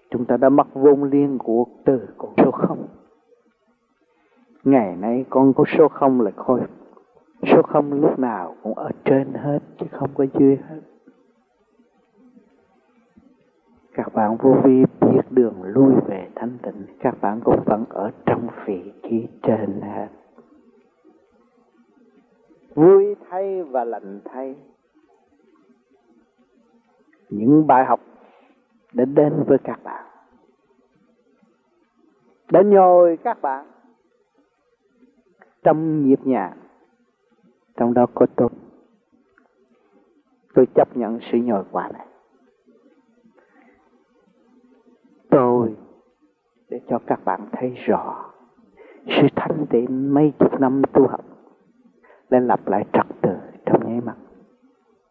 Chúng 0.10 0.26
ta 0.26 0.38
đã 0.38 0.50
mất 0.50 0.68
vốn 0.74 1.04
liên 1.04 1.38
của 1.38 1.66
từ 1.86 2.08
con 2.18 2.34
số 2.38 2.52
không. 2.52 2.88
Ngày 4.64 4.96
nay 4.96 5.26
con 5.30 5.54
có 5.54 5.64
số 5.78 5.88
không 5.88 6.22
là 6.22 6.32
khôi 6.36 6.62
số 7.48 7.62
không 7.62 7.94
lúc 7.94 8.20
nào 8.20 8.56
cũng 8.64 8.74
ở 8.74 8.90
trên 9.06 9.34
hết, 9.34 9.60
chứ 9.80 9.86
không 9.92 10.10
có 10.14 10.26
dưới 10.40 10.58
hết 10.70 10.82
các 13.94 14.14
bạn 14.14 14.38
vô 14.38 14.56
vi 14.64 14.84
biết 15.02 15.22
đường 15.30 15.64
lui 15.64 15.94
về 16.08 16.30
thanh 16.36 16.58
tịnh, 16.64 16.86
các 17.00 17.22
bạn 17.22 17.42
cũng 17.44 17.64
vẫn 17.66 17.86
ở 17.90 18.12
trong 18.26 18.48
vị 18.66 18.94
trí 19.04 19.28
trên. 19.44 19.82
Hết 19.82 20.08
vui 22.76 23.16
thay 23.30 23.64
và 23.64 23.84
lạnh 23.84 24.20
thay. 24.26 24.56
Những 27.30 27.68
bài 27.68 27.86
học 27.86 28.00
đã 28.94 29.06
đến 29.06 29.44
với 29.48 29.58
các 29.64 29.84
bạn. 29.84 30.06
Đã 32.52 32.62
nhồi 32.62 33.18
các 33.18 33.42
bạn 33.42 33.66
trong 35.64 36.08
nhịp 36.08 36.20
nhàng. 36.24 36.58
Trong 37.76 37.94
đó 37.94 38.06
có 38.14 38.26
tôi. 38.36 38.50
Tôi 40.54 40.66
chấp 40.76 40.98
nhận 40.98 41.20
sự 41.32 41.38
nhồi 41.38 41.64
quả 41.72 41.90
này. 41.94 42.08
Tôi 45.32 45.76
để 46.70 46.82
cho 46.88 47.00
các 47.08 47.26
bạn 47.26 47.42
thấy 47.52 47.70
rõ 47.70 48.32
sự 49.08 49.28
thanh 49.36 49.66
tịnh 49.70 50.14
mấy 50.14 50.34
chục 50.40 50.60
năm 50.60 50.82
tu 50.94 51.08
học 51.08 51.26
nên 52.30 52.48
lập 52.48 52.68
lại 52.68 52.86
trật 52.94 53.06
tự 53.22 53.38
trong 53.66 53.88
nháy 53.88 54.02
mắt. 54.02 54.16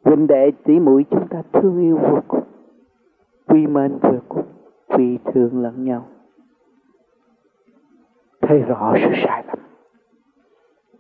Huynh 0.05 0.27
đệ 0.27 0.51
tỷ 0.65 0.79
mũi 0.81 1.05
chúng 1.11 1.29
ta 1.29 1.43
thương 1.53 1.81
yêu 1.81 1.99
vô 1.99 2.19
cùng, 2.29 2.45
quy 3.47 3.67
mến 3.67 3.99
vô 4.03 4.19
cùng 4.29 4.47
quy 4.89 5.19
thương 5.25 5.63
lẫn 5.63 5.85
nhau. 5.85 6.07
Thấy 8.43 8.59
rõ 8.59 8.95
sự 8.97 9.11
sai 9.27 9.45
lầm 9.47 9.59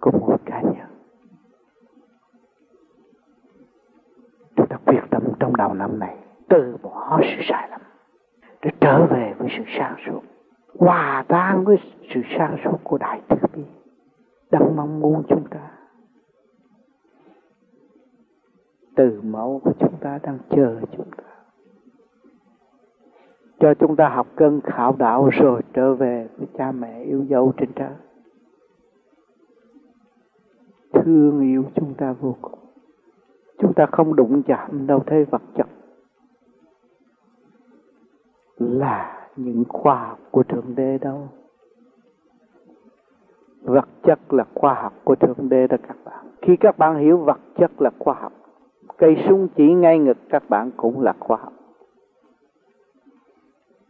của 0.01 0.11
một 0.11 0.37
cá 0.45 0.63
nhân. 0.63 0.89
Chúng 4.57 4.67
ta 4.67 4.77
quyết 4.87 5.01
tâm 5.11 5.23
trong 5.41 5.57
đầu 5.57 5.75
năm 5.75 5.99
này 5.99 6.17
từ 6.49 6.77
bỏ 6.83 7.21
sự 7.23 7.43
sai 7.49 7.69
lầm 7.71 7.81
để 8.63 8.71
trở 8.81 9.07
về 9.07 9.35
với 9.39 9.49
sự 9.57 9.65
sáng 9.79 9.97
suốt, 10.07 10.21
hòa 10.79 11.25
tan 11.29 11.65
với 11.65 11.77
sự 12.15 12.21
sáng 12.39 12.57
suốt 12.65 12.79
của 12.85 12.99
đại 12.99 13.21
từ 13.29 13.37
bi. 13.55 13.63
Đang 14.51 14.77
mong 14.77 15.01
muốn 15.01 15.23
chúng 15.29 15.45
ta, 15.51 15.71
từ 18.97 19.21
mẫu 19.23 19.61
của 19.65 19.73
chúng 19.79 19.97
ta 20.01 20.19
đang 20.23 20.39
chờ 20.51 20.81
chúng 20.97 21.11
ta. 21.17 21.25
Cho 23.61 23.75
chúng 23.75 23.97
ta 23.97 24.09
học 24.09 24.27
cân 24.37 24.61
khảo 24.65 24.97
đạo 24.99 25.29
rồi 25.33 25.63
trở 25.73 25.95
về 25.95 26.29
với 26.37 26.47
cha 26.59 26.73
mẹ 26.73 27.03
yêu 27.03 27.25
dấu 27.25 27.53
trên 27.57 27.73
trời. 27.77 27.95
Thương 30.93 31.41
yêu 31.41 31.65
chúng 31.75 31.95
ta 31.95 32.13
vô 32.13 32.37
cùng. 32.43 32.59
Chúng 33.59 33.75
ta 33.75 33.87
không 33.93 34.17
đụng 34.17 34.43
chạm 34.43 34.87
đâu 34.87 35.01
thấy 35.07 35.25
vật 35.25 35.43
chất 35.55 35.67
là 38.61 39.29
những 39.37 39.65
khoa 39.69 40.07
học 40.09 40.19
của 40.31 40.43
thượng 40.43 40.75
đế 40.75 40.99
đâu. 40.99 41.29
Vật 43.63 43.89
chất 44.03 44.33
là 44.33 44.45
khoa 44.55 44.75
học 44.75 44.93
của 45.05 45.15
thượng 45.15 45.49
đế 45.49 45.67
đó 45.67 45.77
các 45.89 45.97
bạn. 46.05 46.27
Khi 46.43 46.57
các 46.57 46.79
bạn 46.79 46.97
hiểu 46.97 47.19
vật 47.19 47.39
chất 47.57 47.71
là 47.79 47.91
khoa 47.99 48.15
học, 48.15 48.33
cây 48.97 49.25
sung 49.29 49.49
chỉ 49.57 49.73
ngay 49.75 49.99
ngực 49.99 50.17
các 50.29 50.43
bạn 50.49 50.71
cũng 50.77 51.01
là 51.01 51.13
khoa 51.19 51.37
học. 51.37 51.53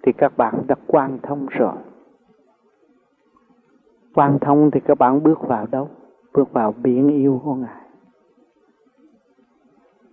Thì 0.03 0.13
các 0.13 0.37
bạn 0.37 0.55
đã 0.67 0.75
quan 0.87 1.19
thông 1.23 1.47
rồi. 1.51 1.75
Quan 4.15 4.39
thông 4.41 4.71
thì 4.71 4.81
các 4.81 4.99
bạn 4.99 5.23
bước 5.23 5.39
vào 5.43 5.67
đâu? 5.71 5.89
Bước 6.33 6.53
vào 6.53 6.75
biển 6.83 7.09
yêu 7.09 7.41
của 7.45 7.55
ngài. 7.55 7.81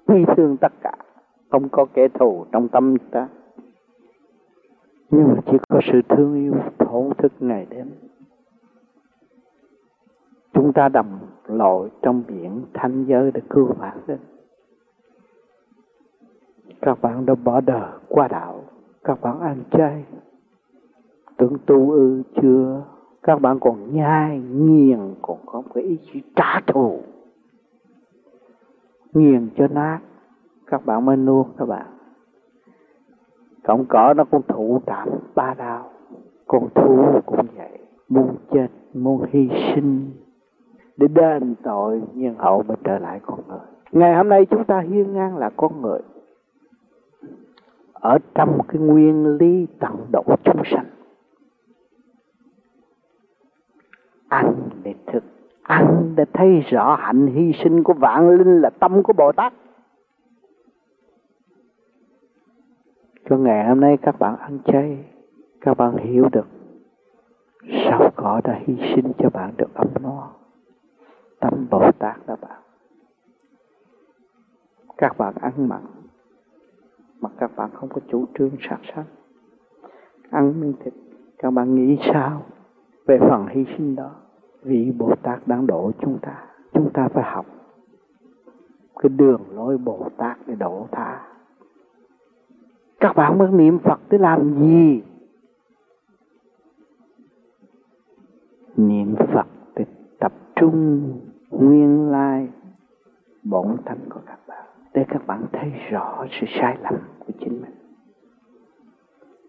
Quy 0.07 0.25
thương 0.37 0.57
tất 0.57 0.73
cả. 0.81 0.93
Không 1.49 1.69
có 1.69 1.85
kẻ 1.93 2.07
thù 2.07 2.45
trong 2.51 2.67
tâm 2.67 2.95
ta 3.11 3.27
nhưng 5.09 5.27
mà 5.27 5.35
chỉ 5.45 5.57
có 5.69 5.79
sự 5.91 6.01
thương 6.09 6.35
yêu, 6.35 6.53
thổn 6.79 7.09
thức 7.17 7.31
ngày 7.39 7.67
đêm. 7.69 7.91
Chúng 10.53 10.73
ta 10.73 10.89
đầm 10.89 11.19
lội 11.47 11.89
trong 12.01 12.23
biển 12.27 12.61
thanh 12.73 13.05
giới 13.05 13.31
để 13.31 13.41
cứu 13.49 13.73
vãn 13.79 13.97
đến. 14.07 14.19
Các 16.81 17.01
bạn 17.01 17.25
đã 17.25 17.35
bỏ 17.35 17.61
đời 17.61 17.91
qua 18.07 18.27
đạo, 18.27 18.63
các 19.03 19.21
bạn 19.21 19.39
ăn 19.39 19.63
chay, 19.71 20.05
tưởng 21.37 21.57
tu 21.65 21.91
ư 21.91 22.23
chưa? 22.41 22.83
Các 23.23 23.41
bạn 23.41 23.59
còn 23.59 23.95
nhai, 23.95 24.39
nghiền, 24.39 25.15
còn 25.21 25.37
có 25.45 25.63
cái 25.73 25.83
ý 25.83 25.97
chí 26.13 26.21
trả 26.35 26.61
thù. 26.67 26.99
Nghiền 29.13 29.49
cho 29.57 29.67
nát, 29.67 29.99
các 30.65 30.85
bạn 30.85 31.05
mới 31.05 31.17
nuốt 31.17 31.47
các 31.57 31.65
bạn 31.65 31.96
cọng 33.67 33.85
cỏ 33.85 34.13
nó 34.13 34.23
cũng 34.23 34.41
thụ 34.47 34.81
tạm 34.85 35.09
ba 35.35 35.53
đau. 35.53 35.89
Con 36.47 36.67
thú 36.75 37.05
cũng 37.25 37.47
vậy. 37.57 37.79
Muốn 38.09 38.35
chết, 38.51 38.67
muốn 38.93 39.25
hy 39.31 39.49
sinh. 39.75 40.11
Để 40.97 41.07
đền 41.07 41.55
tội 41.63 42.01
nhân 42.13 42.35
hậu 42.37 42.63
mới 42.63 42.77
trở 42.83 42.99
lại 42.99 43.19
con 43.25 43.39
người. 43.47 43.59
Ngày 43.91 44.15
hôm 44.15 44.29
nay 44.29 44.45
chúng 44.45 44.63
ta 44.63 44.79
hiên 44.79 45.13
ngang 45.13 45.37
là 45.37 45.49
con 45.49 45.81
người. 45.81 45.99
Ở 47.93 48.17
trong 48.35 48.59
cái 48.67 48.81
nguyên 48.81 49.37
lý 49.37 49.67
tận 49.79 49.95
độ 50.11 50.23
chúng 50.43 50.61
sanh. 50.65 50.85
Ăn 54.27 54.55
để 54.83 54.93
thực 55.05 55.23
ăn 55.61 56.13
để 56.15 56.25
thấy 56.33 56.59
rõ 56.69 56.95
hạnh 56.95 57.27
hy 57.27 57.53
sinh 57.63 57.83
của 57.83 57.93
vạn 57.93 58.29
linh 58.29 58.61
là 58.61 58.69
tâm 58.69 59.03
của 59.03 59.13
bồ 59.13 59.31
tát. 59.31 59.53
Cho 63.29 63.37
ngày 63.37 63.67
hôm 63.67 63.79
nay 63.79 63.97
các 64.01 64.19
bạn 64.19 64.37
ăn 64.37 64.59
chay, 64.65 65.05
các 65.61 65.77
bạn 65.77 65.97
hiểu 65.97 66.29
được 66.31 66.47
sao 67.85 68.11
cỏ 68.15 68.41
đã 68.43 68.59
hy 68.65 68.75
sinh 68.95 69.11
cho 69.17 69.29
bạn 69.29 69.53
được 69.57 69.73
ấm 69.73 69.87
no, 70.01 70.29
tâm 71.39 71.67
bồ 71.69 71.91
tát 71.99 72.27
đó 72.27 72.35
bạn. 72.41 72.61
Các 74.97 75.17
bạn 75.17 75.33
ăn 75.41 75.67
mặn, 75.69 75.81
mà 77.21 77.29
các 77.39 77.51
bạn 77.55 77.69
không 77.73 77.89
có 77.89 78.01
chủ 78.07 78.25
trương 78.37 78.51
sát 78.69 78.77
sanh. 78.95 79.05
Ăn 80.29 80.61
miếng 80.61 80.73
thịt, 80.79 80.93
các 81.37 81.51
bạn 81.51 81.75
nghĩ 81.75 81.97
sao 82.13 82.41
về 83.05 83.19
phần 83.19 83.47
hy 83.47 83.65
sinh 83.77 83.95
đó? 83.95 84.11
Vị 84.61 84.93
bồ 84.97 85.15
tát 85.21 85.47
đang 85.47 85.67
độ 85.67 85.91
chúng 86.01 86.19
ta 86.21 86.45
chúng 86.73 86.89
ta 86.93 87.07
phải 87.07 87.23
học 87.23 87.45
cái 88.99 89.09
đường 89.09 89.41
lối 89.51 89.77
bồ 89.77 90.09
tát 90.17 90.37
để 90.45 90.55
độ 90.55 90.87
tha 90.91 91.36
các 92.99 93.15
bạn 93.15 93.37
mới 93.37 93.51
niệm 93.51 93.79
phật 93.79 93.99
để 94.09 94.17
làm 94.17 94.59
gì? 94.59 95.03
Niệm 98.77 99.15
phật 99.33 99.47
để 99.75 99.85
tập 100.19 100.33
trung 100.55 101.13
nguyên 101.49 102.11
lai 102.11 102.49
bổn 103.43 103.77
tánh 103.85 103.99
của 104.09 104.19
các 104.25 104.39
bạn, 104.47 104.65
để 104.93 105.05
các 105.07 105.27
bạn 105.27 105.45
thấy 105.51 105.71
rõ 105.89 106.25
sự 106.39 106.47
sai 106.59 106.77
lầm 106.81 106.95
của 107.19 107.33
chính 107.39 107.61
mình. 107.61 107.75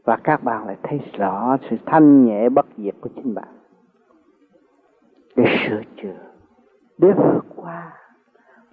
Và 0.05 0.17
các 0.25 0.45
bạn 0.45 0.67
lại 0.67 0.77
thấy 0.83 1.01
rõ 1.13 1.57
sự 1.71 1.77
thanh 1.87 2.25
nhẹ 2.27 2.49
bất 2.49 2.67
diệt 2.77 2.95
của 3.01 3.09
chính 3.15 3.35
bạn. 3.35 3.49
Để 5.37 5.45
sửa 5.67 5.83
chữa, 5.97 6.31
để 6.99 7.13
vượt 7.17 7.45
qua 7.57 7.93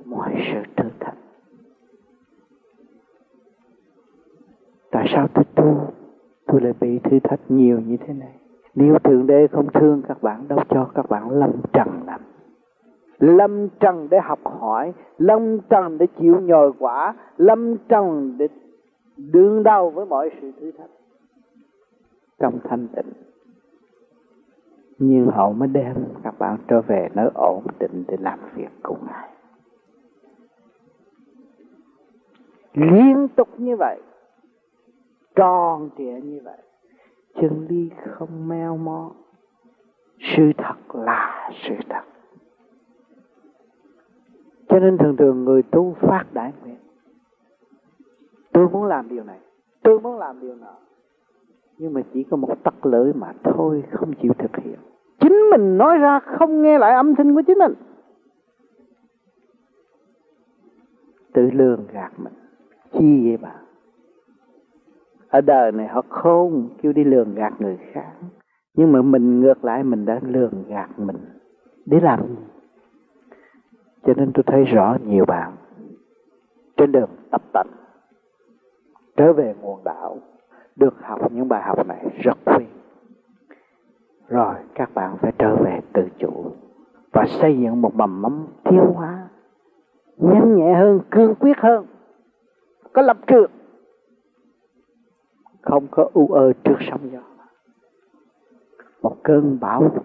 mọi 0.05 0.33
sự 0.53 0.61
thử 0.77 0.89
thách. 0.99 1.14
Tại 4.95 5.07
sao 5.13 5.27
tôi 5.33 5.43
tu? 5.55 5.87
Tôi 6.47 6.61
lại 6.61 6.73
bị 6.79 6.99
thử 6.99 7.19
thách 7.19 7.39
nhiều 7.49 7.79
như 7.79 7.97
thế 7.97 8.13
này. 8.13 8.33
Nếu 8.75 8.99
thượng 8.99 9.27
đế 9.27 9.47
không 9.51 9.67
thương 9.73 10.01
các 10.07 10.23
bạn, 10.23 10.47
đâu 10.47 10.59
cho 10.69 10.85
các 10.95 11.09
bạn 11.09 11.29
lâm 11.29 11.51
trần 11.73 11.87
làm 12.05 12.21
lâm 13.19 13.69
trần 13.79 14.07
để 14.11 14.19
học 14.23 14.39
hỏi, 14.43 14.93
lâm 15.17 15.59
trần 15.59 15.97
để 15.97 16.07
chịu 16.19 16.39
nhồi 16.39 16.71
quả, 16.79 17.13
lâm 17.37 17.77
trần 17.89 18.35
để 18.37 18.47
đương 19.17 19.63
đầu 19.63 19.89
với 19.89 20.05
mọi 20.05 20.31
sự 20.41 20.51
thử 20.59 20.71
thách. 20.71 20.89
Trong 22.39 22.59
thanh 22.63 22.87
tịnh 22.87 23.13
nhưng 24.99 25.27
hậu 25.27 25.53
mới 25.53 25.67
đem 25.67 25.95
các 26.23 26.39
bạn 26.39 26.57
trở 26.67 26.81
về 26.81 27.09
nơi 27.13 27.29
ổn 27.33 27.63
định 27.79 28.03
để 28.07 28.17
làm 28.19 28.39
việc 28.55 28.69
cùng 28.83 28.97
ngài. 29.07 29.29
Liên 32.73 33.27
tục 33.35 33.47
như 33.57 33.75
vậy 33.75 34.01
tròn 35.35 35.89
trịa 35.97 36.19
như 36.23 36.39
vậy. 36.43 36.57
Chân 37.41 37.67
lý 37.69 37.89
không 38.11 38.47
meo 38.47 38.77
mó. 38.77 39.11
Sự 40.19 40.51
thật 40.57 40.95
là 40.95 41.51
sự 41.67 41.75
thật. 41.89 42.03
Cho 44.67 44.79
nên 44.79 44.97
thường 44.97 45.17
thường 45.17 45.45
người 45.45 45.63
tu 45.63 45.95
phát 45.99 46.23
đại 46.33 46.53
nguyện. 46.63 46.77
Tôi 48.53 48.69
muốn 48.69 48.85
làm 48.85 49.09
điều 49.09 49.23
này, 49.23 49.39
tôi 49.83 49.99
muốn 49.99 50.17
làm 50.17 50.39
điều 50.39 50.55
nọ. 50.55 50.75
Nhưng 51.77 51.93
mà 51.93 52.01
chỉ 52.13 52.23
có 52.23 52.37
một 52.37 52.63
tắc 52.63 52.85
lưỡi 52.85 53.13
mà 53.13 53.33
thôi, 53.43 53.83
không 53.91 54.13
chịu 54.21 54.33
thực 54.37 54.57
hiện. 54.57 54.79
Chính 55.19 55.49
mình 55.51 55.77
nói 55.77 55.97
ra 55.97 56.19
không 56.19 56.61
nghe 56.61 56.77
lại 56.77 56.93
âm 56.93 57.15
thanh 57.15 57.33
của 57.35 57.41
chính 57.47 57.57
mình. 57.57 57.73
Tự 61.33 61.49
lường 61.51 61.87
gạt 61.93 62.11
mình, 62.17 62.33
chi 62.91 63.27
vậy 63.27 63.37
bà? 63.41 63.55
Ở 65.29 65.41
đời 65.41 65.71
này 65.71 65.87
họ 65.87 66.01
khôn, 66.09 66.69
kêu 66.81 66.93
đi 66.93 67.03
lường 67.03 67.35
gạt 67.35 67.53
người 67.59 67.77
khác. 67.91 68.11
Nhưng 68.73 68.91
mà 68.91 69.01
mình 69.01 69.39
ngược 69.39 69.65
lại, 69.65 69.83
mình 69.83 70.05
đã 70.05 70.19
lường 70.23 70.63
gạt 70.67 70.99
mình. 70.99 71.17
Để 71.85 71.99
làm 71.99 72.27
gì? 72.27 72.35
Cho 74.05 74.13
nên 74.17 74.31
tôi 74.33 74.43
thấy 74.47 74.63
rõ 74.63 74.97
nhiều 75.05 75.25
bạn 75.25 75.55
trên 76.77 76.91
đường 76.91 77.09
tập 77.31 77.41
tành, 77.53 77.67
trở 79.17 79.33
về 79.33 79.55
nguồn 79.61 79.83
đạo, 79.83 80.17
được 80.75 80.93
học 81.01 81.31
những 81.31 81.47
bài 81.47 81.63
học 81.63 81.87
này 81.87 82.05
rất 82.23 82.37
quý 82.45 82.65
rồi 84.29 84.55
các 84.75 84.89
bạn 84.93 85.17
phải 85.21 85.31
trở 85.37 85.55
về 85.55 85.79
tự 85.93 86.07
chủ 86.19 86.51
và 87.11 87.25
xây 87.27 87.59
dựng 87.59 87.81
một 87.81 87.95
mầm 87.95 88.21
mắm 88.21 88.47
thiếu 88.63 88.93
hóa 88.95 89.27
nhanh 90.17 90.55
nhẹ 90.55 90.73
hơn, 90.73 90.99
cương 91.11 91.35
quyết 91.35 91.57
hơn. 91.57 91.85
Có 92.93 93.01
lập 93.01 93.17
trường 93.27 93.51
không 95.65 95.87
có 95.91 96.09
u 96.13 96.27
ơ 96.27 96.53
trước 96.63 96.77
sóng 96.89 97.11
gió. 97.11 97.21
Một 99.01 99.17
cơn 99.23 99.59
bão 99.59 99.95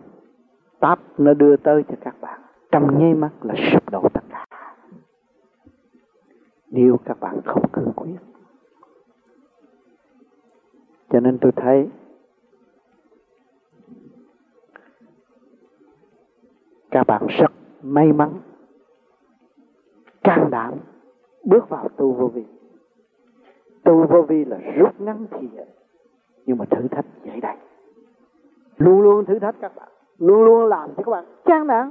táp 0.81 0.99
nó 1.18 1.35
đưa 1.35 1.57
tới 1.57 1.83
cho 1.88 1.94
các 2.01 2.20
bạn. 2.20 2.40
Trong 2.73 2.99
nháy 2.99 3.14
mắt 3.14 3.31
là 3.42 3.55
sụp 3.73 3.90
đổ 3.90 4.09
tất 4.14 4.20
cả. 4.29 4.46
Nếu 6.66 6.96
các 7.05 7.20
bạn 7.20 7.40
không 7.44 7.68
cương 7.73 7.92
quyết. 7.96 8.16
Cho 11.11 11.20
nên 11.20 11.38
tôi 11.38 11.53
thấy 11.53 11.88
các 16.90 17.07
bạn 17.07 17.27
rất 17.27 17.53
may 17.83 18.12
mắn, 18.12 18.40
can 20.23 20.51
đảm 20.51 20.75
bước 21.44 21.68
vào 21.68 21.88
tu 21.96 22.12
vô 22.12 22.29
vi 22.29 22.60
tu 23.90 24.07
vô 24.07 24.22
vi 24.22 24.44
là 24.44 24.57
rút 24.76 25.00
ngắn 25.00 25.26
thiền 25.31 25.64
nhưng 26.46 26.59
mà 26.59 26.64
thử 26.64 26.88
thách 26.88 27.05
dễ 27.24 27.40
đây, 27.40 27.57
luôn 28.76 29.00
luôn 29.00 29.24
thử 29.24 29.38
thách 29.38 29.55
các 29.61 29.72
bạn 29.76 29.88
luôn 30.18 30.44
luôn 30.44 30.66
làm 30.66 30.90
cho 30.96 31.03
các 31.03 31.11
bạn 31.11 31.24
chán 31.44 31.66
nản. 31.66 31.90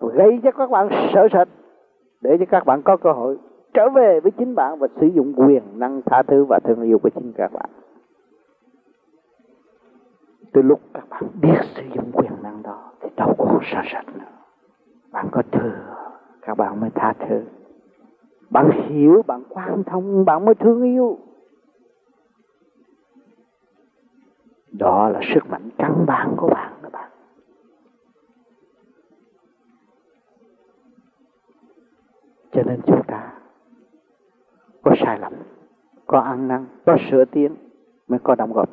Gây 0.00 0.40
cho 0.42 0.50
các 0.52 0.70
bạn 0.70 0.88
sợ 1.14 1.28
sệt 1.32 1.48
để 2.20 2.36
cho 2.38 2.44
các 2.50 2.66
bạn 2.66 2.82
có 2.82 2.96
cơ 2.96 3.12
hội 3.12 3.38
trở 3.74 3.88
về 3.88 4.20
với 4.20 4.30
chính 4.30 4.54
bạn 4.54 4.78
và 4.78 4.88
sử 5.00 5.06
dụng 5.06 5.32
quyền 5.36 5.62
năng 5.78 6.02
tha 6.02 6.22
thứ 6.22 6.44
và 6.44 6.58
thương 6.64 6.82
yêu 6.82 6.98
của 6.98 7.10
chính 7.10 7.32
các 7.32 7.52
bạn. 7.52 7.70
Từ 10.52 10.62
lúc 10.62 10.80
các 10.94 11.08
bạn 11.08 11.22
biết 11.42 11.58
sử 11.76 11.82
dụng 11.94 12.10
quyền 12.12 12.32
năng 12.42 12.62
đó 12.62 12.92
thì 13.00 13.08
đâu 13.16 13.34
còn 13.38 13.58
sợ 13.72 13.80
sệt 13.92 14.16
nữa. 14.16 14.24
Bạn 15.12 15.26
có 15.30 15.42
thừa 15.52 15.96
các 16.42 16.56
bạn 16.56 16.80
mới 16.80 16.90
tha 16.94 17.14
thứ 17.28 17.57
bạn 18.50 18.70
hiểu, 18.70 19.22
bạn 19.26 19.42
quan 19.48 19.84
thông, 19.84 20.24
bạn 20.24 20.44
mới 20.44 20.54
thương 20.54 20.82
yêu. 20.82 21.18
Đó 24.72 25.08
là 25.08 25.20
sức 25.34 25.50
mạnh 25.50 25.70
căn 25.78 26.06
bản 26.06 26.34
của 26.36 26.48
bạn 26.48 26.72
các 26.82 26.92
bạn. 26.92 27.10
Cho 32.52 32.62
nên 32.62 32.80
chúng 32.86 33.02
ta 33.06 33.32
có 34.82 34.94
sai 35.04 35.18
lầm, 35.18 35.32
có 36.06 36.20
ăn 36.20 36.48
năn, 36.48 36.66
có 36.86 36.96
sửa 37.10 37.24
tiến 37.24 37.56
mới 38.08 38.18
có 38.22 38.34
đóng 38.34 38.52
góp. 38.52 38.68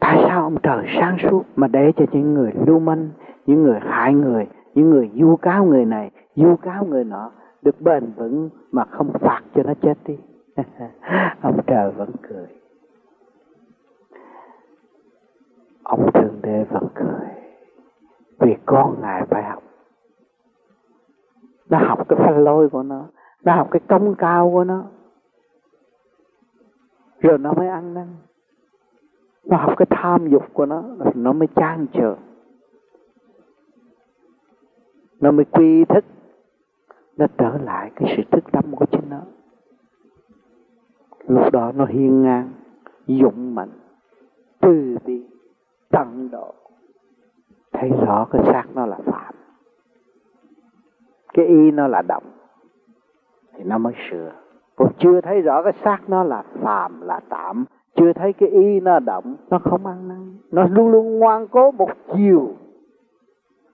Tại 0.00 0.24
sao 0.28 0.42
ông 0.42 0.56
trời 0.62 0.86
sáng 1.00 1.16
suốt 1.22 1.42
mà 1.56 1.66
để 1.66 1.92
cho 1.96 2.04
những 2.12 2.34
người 2.34 2.52
lưu 2.66 2.78
manh, 2.78 3.10
những 3.46 3.62
người 3.62 3.80
hại 3.80 4.14
người 4.14 4.46
những 4.74 4.90
người 4.90 5.10
du 5.14 5.36
cáo 5.36 5.64
người 5.64 5.84
này 5.84 6.10
du 6.36 6.56
cáo 6.62 6.84
người 6.84 7.04
nọ, 7.04 7.30
được 7.62 7.80
bền 7.80 8.12
vững 8.16 8.50
mà 8.72 8.84
không 8.84 9.12
phạt 9.12 9.42
cho 9.54 9.62
nó 9.62 9.74
chết 9.82 9.98
đi. 10.04 10.18
Ông 11.42 11.60
trời 11.66 11.90
vẫn 11.90 12.10
cười. 12.22 12.46
Ông 15.82 16.12
thượng 16.14 16.38
đế 16.42 16.64
vẫn 16.64 16.88
cười. 16.94 17.28
Vì 18.38 18.56
con 18.66 19.00
ngài 19.00 19.26
phải 19.30 19.42
học. 19.42 19.62
Nó 21.70 21.78
học 21.78 22.08
cái 22.08 22.18
phanh 22.18 22.38
lôi 22.38 22.68
của 22.68 22.82
nó 22.82 23.06
nó 23.44 23.54
học 23.54 23.68
cái 23.70 23.80
công 23.88 24.14
cao 24.14 24.50
của 24.52 24.64
nó. 24.64 24.84
Rồi 27.20 27.38
nó 27.38 27.52
mới 27.52 27.68
ăn 27.68 27.94
năn. 27.94 28.06
Nó 29.44 29.56
học 29.56 29.74
cái 29.76 29.86
tham 29.90 30.28
dục 30.28 30.42
của 30.52 30.66
nó, 30.66 30.82
rồi 30.98 31.12
nó 31.14 31.32
mới 31.32 31.48
trang 31.56 31.86
trường 31.92 32.18
nó 35.24 35.30
mới 35.30 35.44
quy 35.44 35.84
thức. 35.84 36.04
Nó 37.16 37.26
trở 37.38 37.58
lại 37.64 37.90
cái 37.96 38.14
sự 38.16 38.22
thức 38.30 38.44
tâm 38.52 38.64
của 38.76 38.86
chính 38.86 39.10
nó. 39.10 39.20
Lúc 41.26 41.52
đó 41.52 41.72
nó 41.74 41.84
hiên 41.84 42.22
ngang 42.22 42.50
dụng 43.06 43.54
mạnh, 43.54 43.70
từ 44.60 44.96
bi, 45.04 45.26
tận 45.90 46.28
độ. 46.32 46.54
Thấy 47.72 47.90
rõ 48.06 48.26
cái 48.30 48.42
xác 48.44 48.64
nó 48.74 48.86
là 48.86 48.98
phạm. 49.04 49.34
Cái 51.34 51.46
y 51.46 51.70
nó 51.70 51.86
là 51.86 52.02
động. 52.02 52.24
Thì 53.54 53.64
nó 53.64 53.78
mới 53.78 53.94
sửa. 54.10 54.32
Còn 54.76 54.92
chưa 54.98 55.20
thấy 55.20 55.40
rõ 55.40 55.62
cái 55.62 55.72
xác 55.84 55.98
nó 56.08 56.24
là 56.24 56.42
phàm, 56.62 57.00
là 57.00 57.20
tạm. 57.28 57.64
Chưa 57.96 58.12
thấy 58.12 58.32
cái 58.32 58.48
y 58.48 58.80
nó 58.80 58.98
động, 58.98 59.36
nó 59.50 59.58
không 59.58 59.86
ăn 59.86 60.08
năn. 60.08 60.38
Nó 60.50 60.66
luôn 60.70 60.88
luôn 60.88 61.18
ngoan 61.18 61.48
cố 61.48 61.70
một 61.70 61.90
chiều 62.16 62.54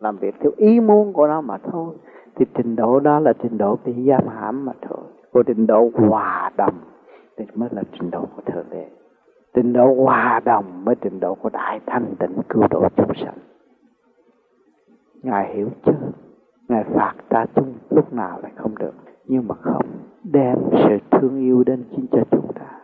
làm 0.01 0.17
việc 0.17 0.35
theo 0.41 0.53
ý 0.57 0.81
muốn 0.81 1.13
của 1.13 1.27
nó 1.27 1.41
mà 1.41 1.59
thôi. 1.59 1.95
Thì 2.35 2.47
trình 2.55 2.77
độ 2.77 3.01
đó 3.01 3.21
là 3.21 3.33
trình 3.43 3.59
độ 3.59 3.79
bị 3.85 3.93
giam 4.09 4.29
hãm 4.29 4.65
mà 4.65 4.73
thôi. 4.83 5.05
Còn 5.33 5.45
trình 5.47 5.67
độ 5.67 5.91
hòa 5.95 6.51
đồng, 6.57 6.75
thì 7.37 7.45
mới 7.55 7.69
là 7.73 7.83
trình 7.93 8.11
độ 8.11 8.27
của 8.37 8.43
thượng 8.47 8.67
đế. 8.71 8.89
Trình 9.55 9.73
độ 9.73 9.95
hòa 9.95 10.41
đồng 10.45 10.85
mới 10.85 10.95
trình 11.01 11.21
độ 11.21 11.35
của 11.35 11.51
đại 11.53 11.81
thanh 11.87 12.15
tịnh 12.19 12.37
cứu 12.49 12.63
độ 12.71 12.89
chúng 12.97 13.15
sanh. 13.15 13.39
Ngài 15.23 15.55
hiểu 15.55 15.69
chưa? 15.87 15.93
Ngài 16.69 16.85
phạt 16.85 17.15
ta 17.29 17.47
chung 17.55 17.75
lúc 17.91 18.13
nào 18.13 18.41
lại 18.43 18.53
không 18.57 18.79
được. 18.79 18.95
Nhưng 19.25 19.49
mà 19.49 19.55
không 19.55 19.87
đem 20.25 20.59
sự 20.73 20.99
thương 21.11 21.41
yêu 21.41 21.65
đến 21.65 21.85
chính 21.91 22.07
cho 22.13 22.23
chúng 22.31 22.53
ta. 22.55 22.81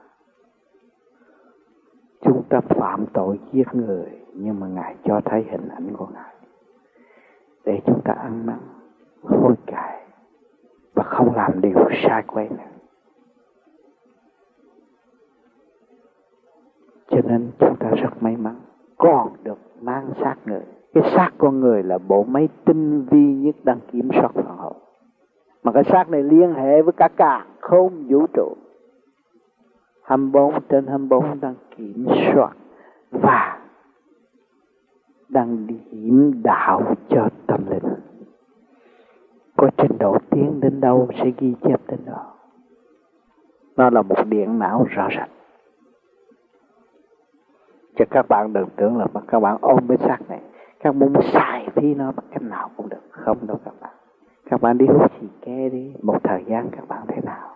Chúng 2.21 2.43
ta 2.49 2.61
phạm 2.61 3.07
tội 3.13 3.41
giết 3.53 3.75
người, 3.75 4.11
nhưng 4.35 4.61
mà 4.61 4.67
ngài 4.67 4.97
cho 5.05 5.21
thấy 5.25 5.45
hình 5.51 5.69
ảnh 5.69 5.97
của 5.97 6.07
ngài 6.15 6.36
để 7.67 7.81
chúng 7.87 8.01
ta 8.05 8.13
ăn 8.13 8.47
năn, 8.47 8.59
hối 9.23 9.55
cải 9.67 10.07
và 10.95 11.03
không 11.03 11.35
làm 11.35 11.61
điều 11.61 11.89
sai 12.03 12.23
quay 12.27 12.49
nữa 12.49 12.77
cho 17.11 17.19
nên 17.25 17.51
chúng 17.59 17.77
ta 17.77 17.91
rất 17.91 18.23
may 18.23 18.37
mắn, 18.37 18.55
còn 18.97 19.29
được 19.43 19.59
mang 19.81 20.11
xác 20.23 20.35
người. 20.45 20.63
Cái 20.95 21.03
xác 21.15 21.31
con 21.39 21.61
người 21.61 21.83
là 21.83 21.99
bộ 21.99 22.25
máy 22.25 22.49
tinh 22.65 23.07
vi 23.11 23.35
nhất 23.35 23.57
đang 23.65 23.79
kiểm 23.93 24.09
soát 24.13 24.31
phản 24.35 24.59
hậu 24.59 24.77
mà 25.63 25.73
cái 25.73 25.85
xác 25.85 26.11
này 26.11 26.23
liên 26.23 26.55
hệ 26.55 26.83
với 26.83 26.93
cả 26.93 27.09
cả 27.17 27.47
không 27.61 28.07
vũ 28.09 28.27
trụ. 28.35 28.55
24 30.03 30.55
trên 30.69 30.87
24 30.87 31.41
đang 31.41 31.55
kiểm 31.77 32.07
soát 32.33 32.53
và 33.11 33.59
đang 35.29 35.67
điểm 35.67 36.43
đạo 36.45 36.95
cho 37.09 37.29
có 39.57 39.71
trình 39.77 39.99
độ 39.99 40.19
tiến 40.31 40.61
đến 40.61 40.81
đâu 40.81 41.09
sẽ 41.19 41.31
ghi 41.39 41.55
chép 41.63 41.81
đến 41.89 42.01
đó. 42.07 42.33
Nó 43.77 43.91
là 43.91 44.03
một 44.03 44.27
điện 44.29 44.59
não 44.59 44.87
rõ 44.91 45.09
ràng. 45.11 45.29
Cho 47.97 48.05
các 48.11 48.29
bạn 48.29 48.53
đừng 48.53 48.69
tưởng 48.77 48.97
là 48.97 49.07
các 49.29 49.41
bạn 49.41 49.57
ôm 49.61 49.79
cái 49.89 49.99
xác 49.99 50.19
này, 50.29 50.41
các 50.81 50.93
bạn 50.93 51.13
muốn 51.13 51.23
xài 51.33 51.69
phi 51.75 51.95
nó 51.95 52.13
bằng 52.13 52.27
cách 52.31 52.43
nào 52.43 52.71
cũng 52.77 52.89
được. 52.89 53.03
Không 53.11 53.47
đâu 53.47 53.59
các 53.65 53.75
bạn. 53.81 53.93
Các 54.51 54.61
bạn 54.61 54.79
đi 54.79 54.87
hút 54.87 55.13
xì 55.21 55.27
ke 55.41 55.69
đi, 55.69 55.95
một 56.03 56.25
thời 56.25 56.45
gian 56.47 56.69
các 56.71 56.89
bạn 56.89 57.07
thế 57.09 57.21
nào. 57.25 57.49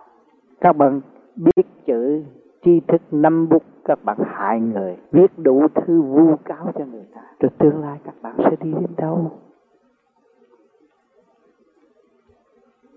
Các 0.61 0.77
bạn 0.77 1.01
biết 1.35 1.65
chữ 1.85 2.23
tri 2.63 2.79
thức 2.87 3.01
năm 3.11 3.49
bút, 3.49 3.63
các 3.85 3.99
bạn 4.03 4.17
hại 4.25 4.59
người, 4.59 4.97
viết 5.11 5.31
đủ 5.37 5.67
thư 5.75 6.01
vu 6.01 6.35
cáo 6.45 6.71
cho 6.75 6.85
người 6.85 7.05
ta. 7.15 7.21
Rồi 7.39 7.49
tương 7.57 7.81
lai 7.81 7.99
các 8.05 8.13
bạn 8.21 8.35
sẽ 8.37 8.55
đi 8.61 8.71
đến 8.73 8.89
đâu? 8.97 9.31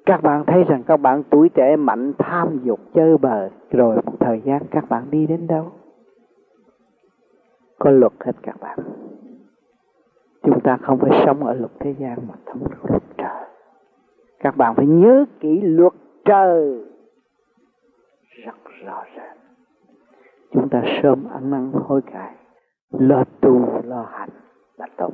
Các 0.06 0.22
bạn 0.22 0.44
thấy 0.46 0.64
rằng 0.64 0.82
các 0.86 0.96
bạn 0.96 1.22
tuổi 1.30 1.48
trẻ 1.48 1.76
mạnh, 1.76 2.12
tham 2.18 2.60
dục 2.62 2.80
chơi 2.94 3.18
bời 3.18 3.50
rồi 3.70 3.96
một 4.06 4.14
thời 4.20 4.40
gian 4.44 4.62
các 4.70 4.88
bạn 4.88 5.10
đi 5.10 5.26
đến 5.26 5.46
đâu? 5.46 5.72
Có 7.78 7.90
luật 7.90 8.12
hết 8.20 8.32
các 8.42 8.60
bạn. 8.60 8.78
Chúng 10.42 10.60
ta 10.60 10.76
không 10.82 10.98
phải 10.98 11.22
sống 11.26 11.44
ở 11.44 11.54
luật 11.54 11.72
thế 11.80 11.94
gian 11.98 12.18
mà 12.28 12.34
sống 12.46 12.64
ở 12.64 12.76
luật 12.88 13.02
trời. 13.18 13.44
Các 14.38 14.56
bạn 14.56 14.74
phải 14.74 14.86
nhớ 14.86 15.24
kỹ 15.40 15.60
luật 15.60 15.92
trời. 16.24 16.84
Rất 18.44 18.56
rõ 18.84 19.04
ràng. 19.16 19.36
Chúng 20.52 20.68
ta 20.68 20.82
sớm 21.02 21.28
ăn 21.32 21.50
năn 21.50 21.72
hối 21.72 22.02
cải. 22.02 22.34
Lo 22.90 23.24
tu, 23.40 23.82
lo 23.84 24.06
hành 24.10 24.28
là 24.76 24.86
tốt. 24.96 25.12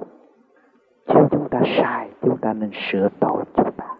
Chứ 1.06 1.20
chúng 1.30 1.48
ta 1.50 1.60
sai, 1.64 2.10
chúng 2.22 2.36
ta 2.38 2.52
nên 2.52 2.70
sửa 2.92 3.08
tội 3.20 3.44
chúng 3.56 3.72
ta 3.76 3.96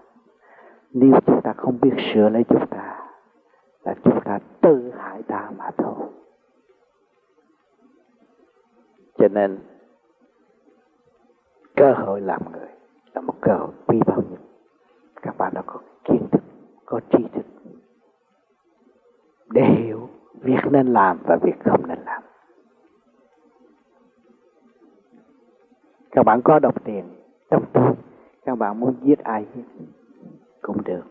nếu 0.92 1.12
chúng 1.26 1.40
ta 1.42 1.52
không 1.56 1.78
biết 1.80 1.90
sửa 2.14 2.28
lấy 2.28 2.44
chúng 2.48 2.66
ta, 2.66 3.08
là 3.82 3.94
chúng 4.04 4.20
ta 4.24 4.38
tự 4.60 4.92
hại 4.98 5.22
ta 5.22 5.50
mà 5.56 5.70
thôi. 5.78 6.08
Cho 9.18 9.28
nên, 9.28 9.58
cơ 11.76 11.92
hội 11.92 12.20
làm 12.20 12.52
người 12.52 12.68
là 13.14 13.20
một 13.20 13.34
cơ 13.40 13.54
hội 13.54 13.70
quý 13.86 14.00
bao 14.06 14.22
nhiêu. 14.30 14.38
các 15.22 15.38
bạn 15.38 15.52
đã 15.54 15.62
có 15.66 15.80
kiến 16.04 16.26
thức, 16.32 16.42
có 16.84 17.00
tri 17.12 17.24
thức 17.32 17.46
để 19.50 19.62
hiểu 19.64 20.08
việc 20.40 20.60
nên 20.70 20.86
làm 20.86 21.18
và 21.28 21.36
việc 21.42 21.64
không 21.64 21.86
nên 21.88 21.98
làm. 22.04 22.22
Các 26.10 26.22
bạn 26.22 26.40
có 26.44 26.58
độc 26.58 26.84
tiền 26.84 27.04
trong 27.50 27.64
túi, 27.72 27.94
các 28.44 28.54
bạn 28.54 28.80
muốn 28.80 28.94
giết 29.02 29.18
ai 29.18 29.46
giết 29.54 29.62
cũng 30.62 30.84
được. 30.84 31.02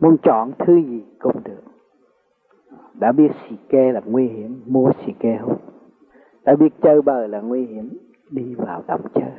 Muốn 0.00 0.16
chọn 0.22 0.52
thứ 0.58 0.76
gì 0.76 1.04
cũng 1.18 1.42
được. 1.44 1.62
Đã 2.94 3.12
biết 3.12 3.28
xì 3.48 3.56
ke 3.68 3.92
là 3.92 4.00
nguy 4.04 4.28
hiểm, 4.28 4.62
mua 4.66 4.90
xì 5.06 5.12
ke 5.18 5.36
hút 5.36 5.72
đã 6.44 6.56
biết 6.56 6.72
chơi 6.82 7.02
bời 7.02 7.28
là 7.28 7.40
nguy 7.40 7.66
hiểm, 7.66 7.98
đi 8.30 8.54
vào 8.54 8.82
động 8.86 9.06
chơi. 9.14 9.30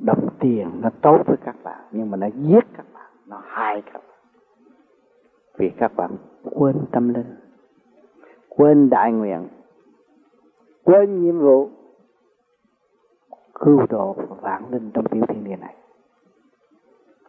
Đồng 0.00 0.28
tiền 0.40 0.70
nó 0.80 0.90
tốt 1.02 1.22
với 1.26 1.36
các 1.44 1.56
bạn, 1.62 1.84
nhưng 1.92 2.10
mà 2.10 2.16
nó 2.16 2.26
giết 2.26 2.64
các 2.76 2.86
bạn, 2.94 3.10
nó 3.26 3.42
hại 3.44 3.82
các 3.86 3.92
bạn. 3.92 4.18
Vì 5.56 5.70
các 5.76 5.96
bạn 5.96 6.10
quên 6.42 6.76
tâm 6.92 7.14
linh, 7.14 7.36
quên 8.48 8.90
đại 8.90 9.12
nguyện, 9.12 9.48
quên 10.84 11.22
nhiệm 11.22 11.38
vụ 11.38 11.70
cứu 13.54 13.86
độ 13.90 14.16
vạn 14.40 14.70
linh 14.70 14.90
trong 14.94 15.04
tiểu 15.04 15.22
thiên 15.28 15.44
địa 15.44 15.56
này. 15.56 15.74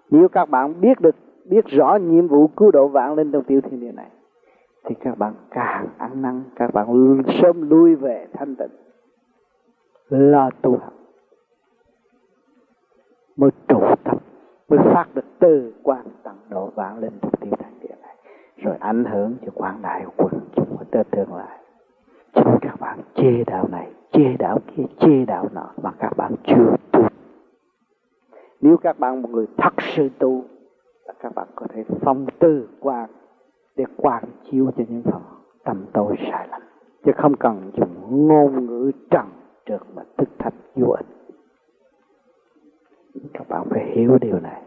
Nếu 0.09 0.27
các 0.27 0.49
bạn 0.49 0.81
biết 0.81 1.01
được, 1.01 1.15
biết 1.45 1.65
rõ 1.65 1.95
nhiệm 1.95 2.27
vụ 2.27 2.47
cứu 2.47 2.71
độ 2.71 2.87
vạn 2.87 3.15
linh 3.15 3.31
trong 3.31 3.43
tiểu 3.43 3.61
thiên 3.61 3.79
địa 3.79 3.91
này, 3.91 4.09
thì 4.83 4.95
các 4.99 5.17
bạn 5.17 5.33
càng 5.51 5.87
ăn 5.97 6.21
năn, 6.21 6.43
các 6.55 6.73
bạn 6.73 6.87
sớm 7.41 7.69
lui 7.69 7.95
về 7.95 8.27
thanh 8.33 8.55
tịnh. 8.55 8.69
Lo 10.09 10.49
tu 10.61 10.71
học. 10.71 10.93
Mới 13.35 13.49
trụ 13.67 13.79
tập, 14.03 14.17
mới 14.69 14.79
phát 14.93 15.05
được 15.13 15.25
từ 15.39 15.73
quan 15.83 16.05
tận 16.23 16.35
độ 16.49 16.69
vạn 16.75 16.99
linh 16.99 17.13
trong 17.21 17.31
tiểu 17.39 17.53
thiên 17.59 17.79
địa 17.79 17.95
này, 18.01 18.15
rồi 18.57 18.75
ảnh 18.79 19.05
hưởng 19.05 19.35
cho 19.45 19.51
quảng 19.55 19.81
đại 19.81 20.05
quần 20.17 20.33
chúng 20.55 20.77
ở 20.77 21.03
tương 21.11 21.35
lai. 21.35 21.59
Chính 22.33 22.57
các 22.61 22.79
bạn 22.79 22.99
chê 23.15 23.43
đạo 23.47 23.67
này 23.71 23.91
chê 24.15 24.35
đạo 24.39 24.59
kia 24.67 24.83
chê 24.99 25.25
đạo 25.25 25.49
nọ 25.53 25.67
mà 25.81 25.91
các 25.99 26.17
bạn 26.17 26.35
chưa 26.47 26.75
tu. 26.91 27.01
Nếu 28.61 28.77
các 28.77 28.99
bạn 28.99 29.21
một 29.21 29.29
người 29.31 29.45
thật 29.57 29.73
sự 29.95 30.09
tu, 30.19 30.43
là 31.05 31.13
các 31.19 31.35
bạn 31.35 31.47
có 31.55 31.67
thể 31.69 31.83
phong 32.01 32.25
tư 32.39 32.69
quan 32.79 33.09
để 33.75 33.85
quan 33.97 34.23
chiếu 34.51 34.71
cho 34.77 34.83
những 34.87 35.01
phần 35.03 35.21
tâm 35.63 35.85
tôi 35.93 36.15
sai 36.31 36.47
lầm, 36.51 36.61
chứ 37.05 37.11
không 37.17 37.35
cần 37.35 37.71
dùng 37.77 38.27
ngôn 38.27 38.65
ngữ 38.65 38.91
trần 39.11 39.25
trượt 39.65 39.81
mà 39.95 40.03
thức 40.17 40.29
thạch 40.39 40.53
vô 40.75 40.87
ích. 40.87 41.05
Các 43.33 43.49
bạn 43.49 43.67
phải 43.69 43.85
hiểu 43.85 44.17
điều 44.21 44.39
này. 44.39 44.61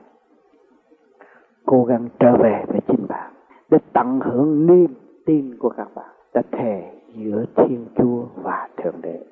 Cố 1.67 1.85
gắng 1.85 2.09
trở 2.19 2.37
về 2.37 2.65
với 2.69 2.81
chính 2.89 3.07
bạn 3.09 3.33
để 3.71 3.79
tận 3.93 4.21
hưởng 4.21 4.67
niềm 4.67 4.95
tin 5.27 5.59
của 5.59 5.69
các 5.77 5.89
bạn 5.95 6.11
đã 6.35 6.43
thề 6.51 6.93
giữa 7.15 7.45
thiên 7.57 7.87
chúa 7.97 8.25
và 8.43 8.69
thượng 8.77 9.01
đế 9.03 9.25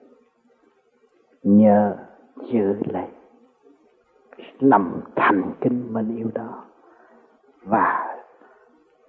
nhờ 1.46 1.96
giữ 2.44 2.74
lấy 2.92 3.08
lòng 4.58 5.00
thành 5.16 5.52
kính 5.60 5.92
mình 5.92 6.16
yêu 6.16 6.30
đó 6.34 6.64
và 7.62 8.16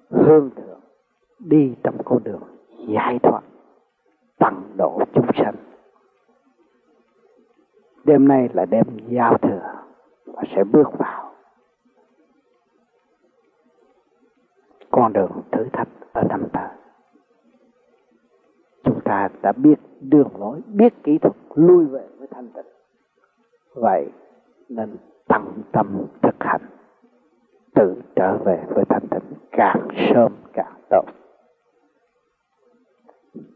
hương 0.10 0.50
thượng 0.56 0.80
đi 1.40 1.76
trong 1.84 2.04
con 2.06 2.24
đường 2.24 2.44
giải 2.88 3.20
thoát, 3.24 3.42
tận 4.40 4.54
độ 4.78 5.00
chúng 5.14 5.26
sanh. 5.36 5.56
Đêm 8.04 8.28
nay 8.28 8.50
là 8.54 8.66
đêm 8.66 8.86
giao 9.08 9.38
thừa 9.38 9.74
và 10.26 10.44
sẽ 10.56 10.64
bước 10.64 10.88
vào 10.98 11.34
con 14.92 15.14
đường 15.14 15.32
thử 15.52 15.66
thách 15.74 15.90
ở 16.14 16.24
năm 16.30 16.44
ta. 16.54 16.72
Chúng 18.84 19.02
ta 19.02 19.30
đã 19.42 19.52
biết 19.52 19.76
đường 20.02 20.30
lối, 20.40 20.62
biết 20.68 20.94
kỹ 21.04 21.18
thuật, 21.18 21.36
lui 21.56 21.86
về 21.86 22.08
thanh 22.38 22.50
tịnh. 22.50 22.66
Vậy 23.76 24.10
nên 24.70 24.98
tận 25.28 25.64
tâm 25.72 26.06
thực 26.22 26.36
hành, 26.40 26.62
tự 27.76 28.02
trở 28.16 28.38
về 28.38 28.64
với 28.70 28.86
thanh 28.90 29.08
tịnh 29.12 29.40
càng 29.52 29.88
sớm 30.14 30.32
càng 30.54 30.82
tốt. 30.90 31.06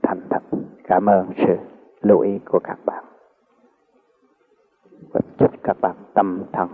Thành 0.03 0.21
thật 0.29 0.43
cảm 0.83 1.05
ơn 1.05 1.31
sự 1.37 1.57
lưu 2.01 2.19
ý 2.19 2.39
của 2.45 2.59
các 2.63 2.77
bạn. 2.85 3.03
Và 5.13 5.19
chúc 5.37 5.51
các 5.63 5.77
bạn 5.81 5.95
tâm 6.13 6.43
thần 6.53 6.69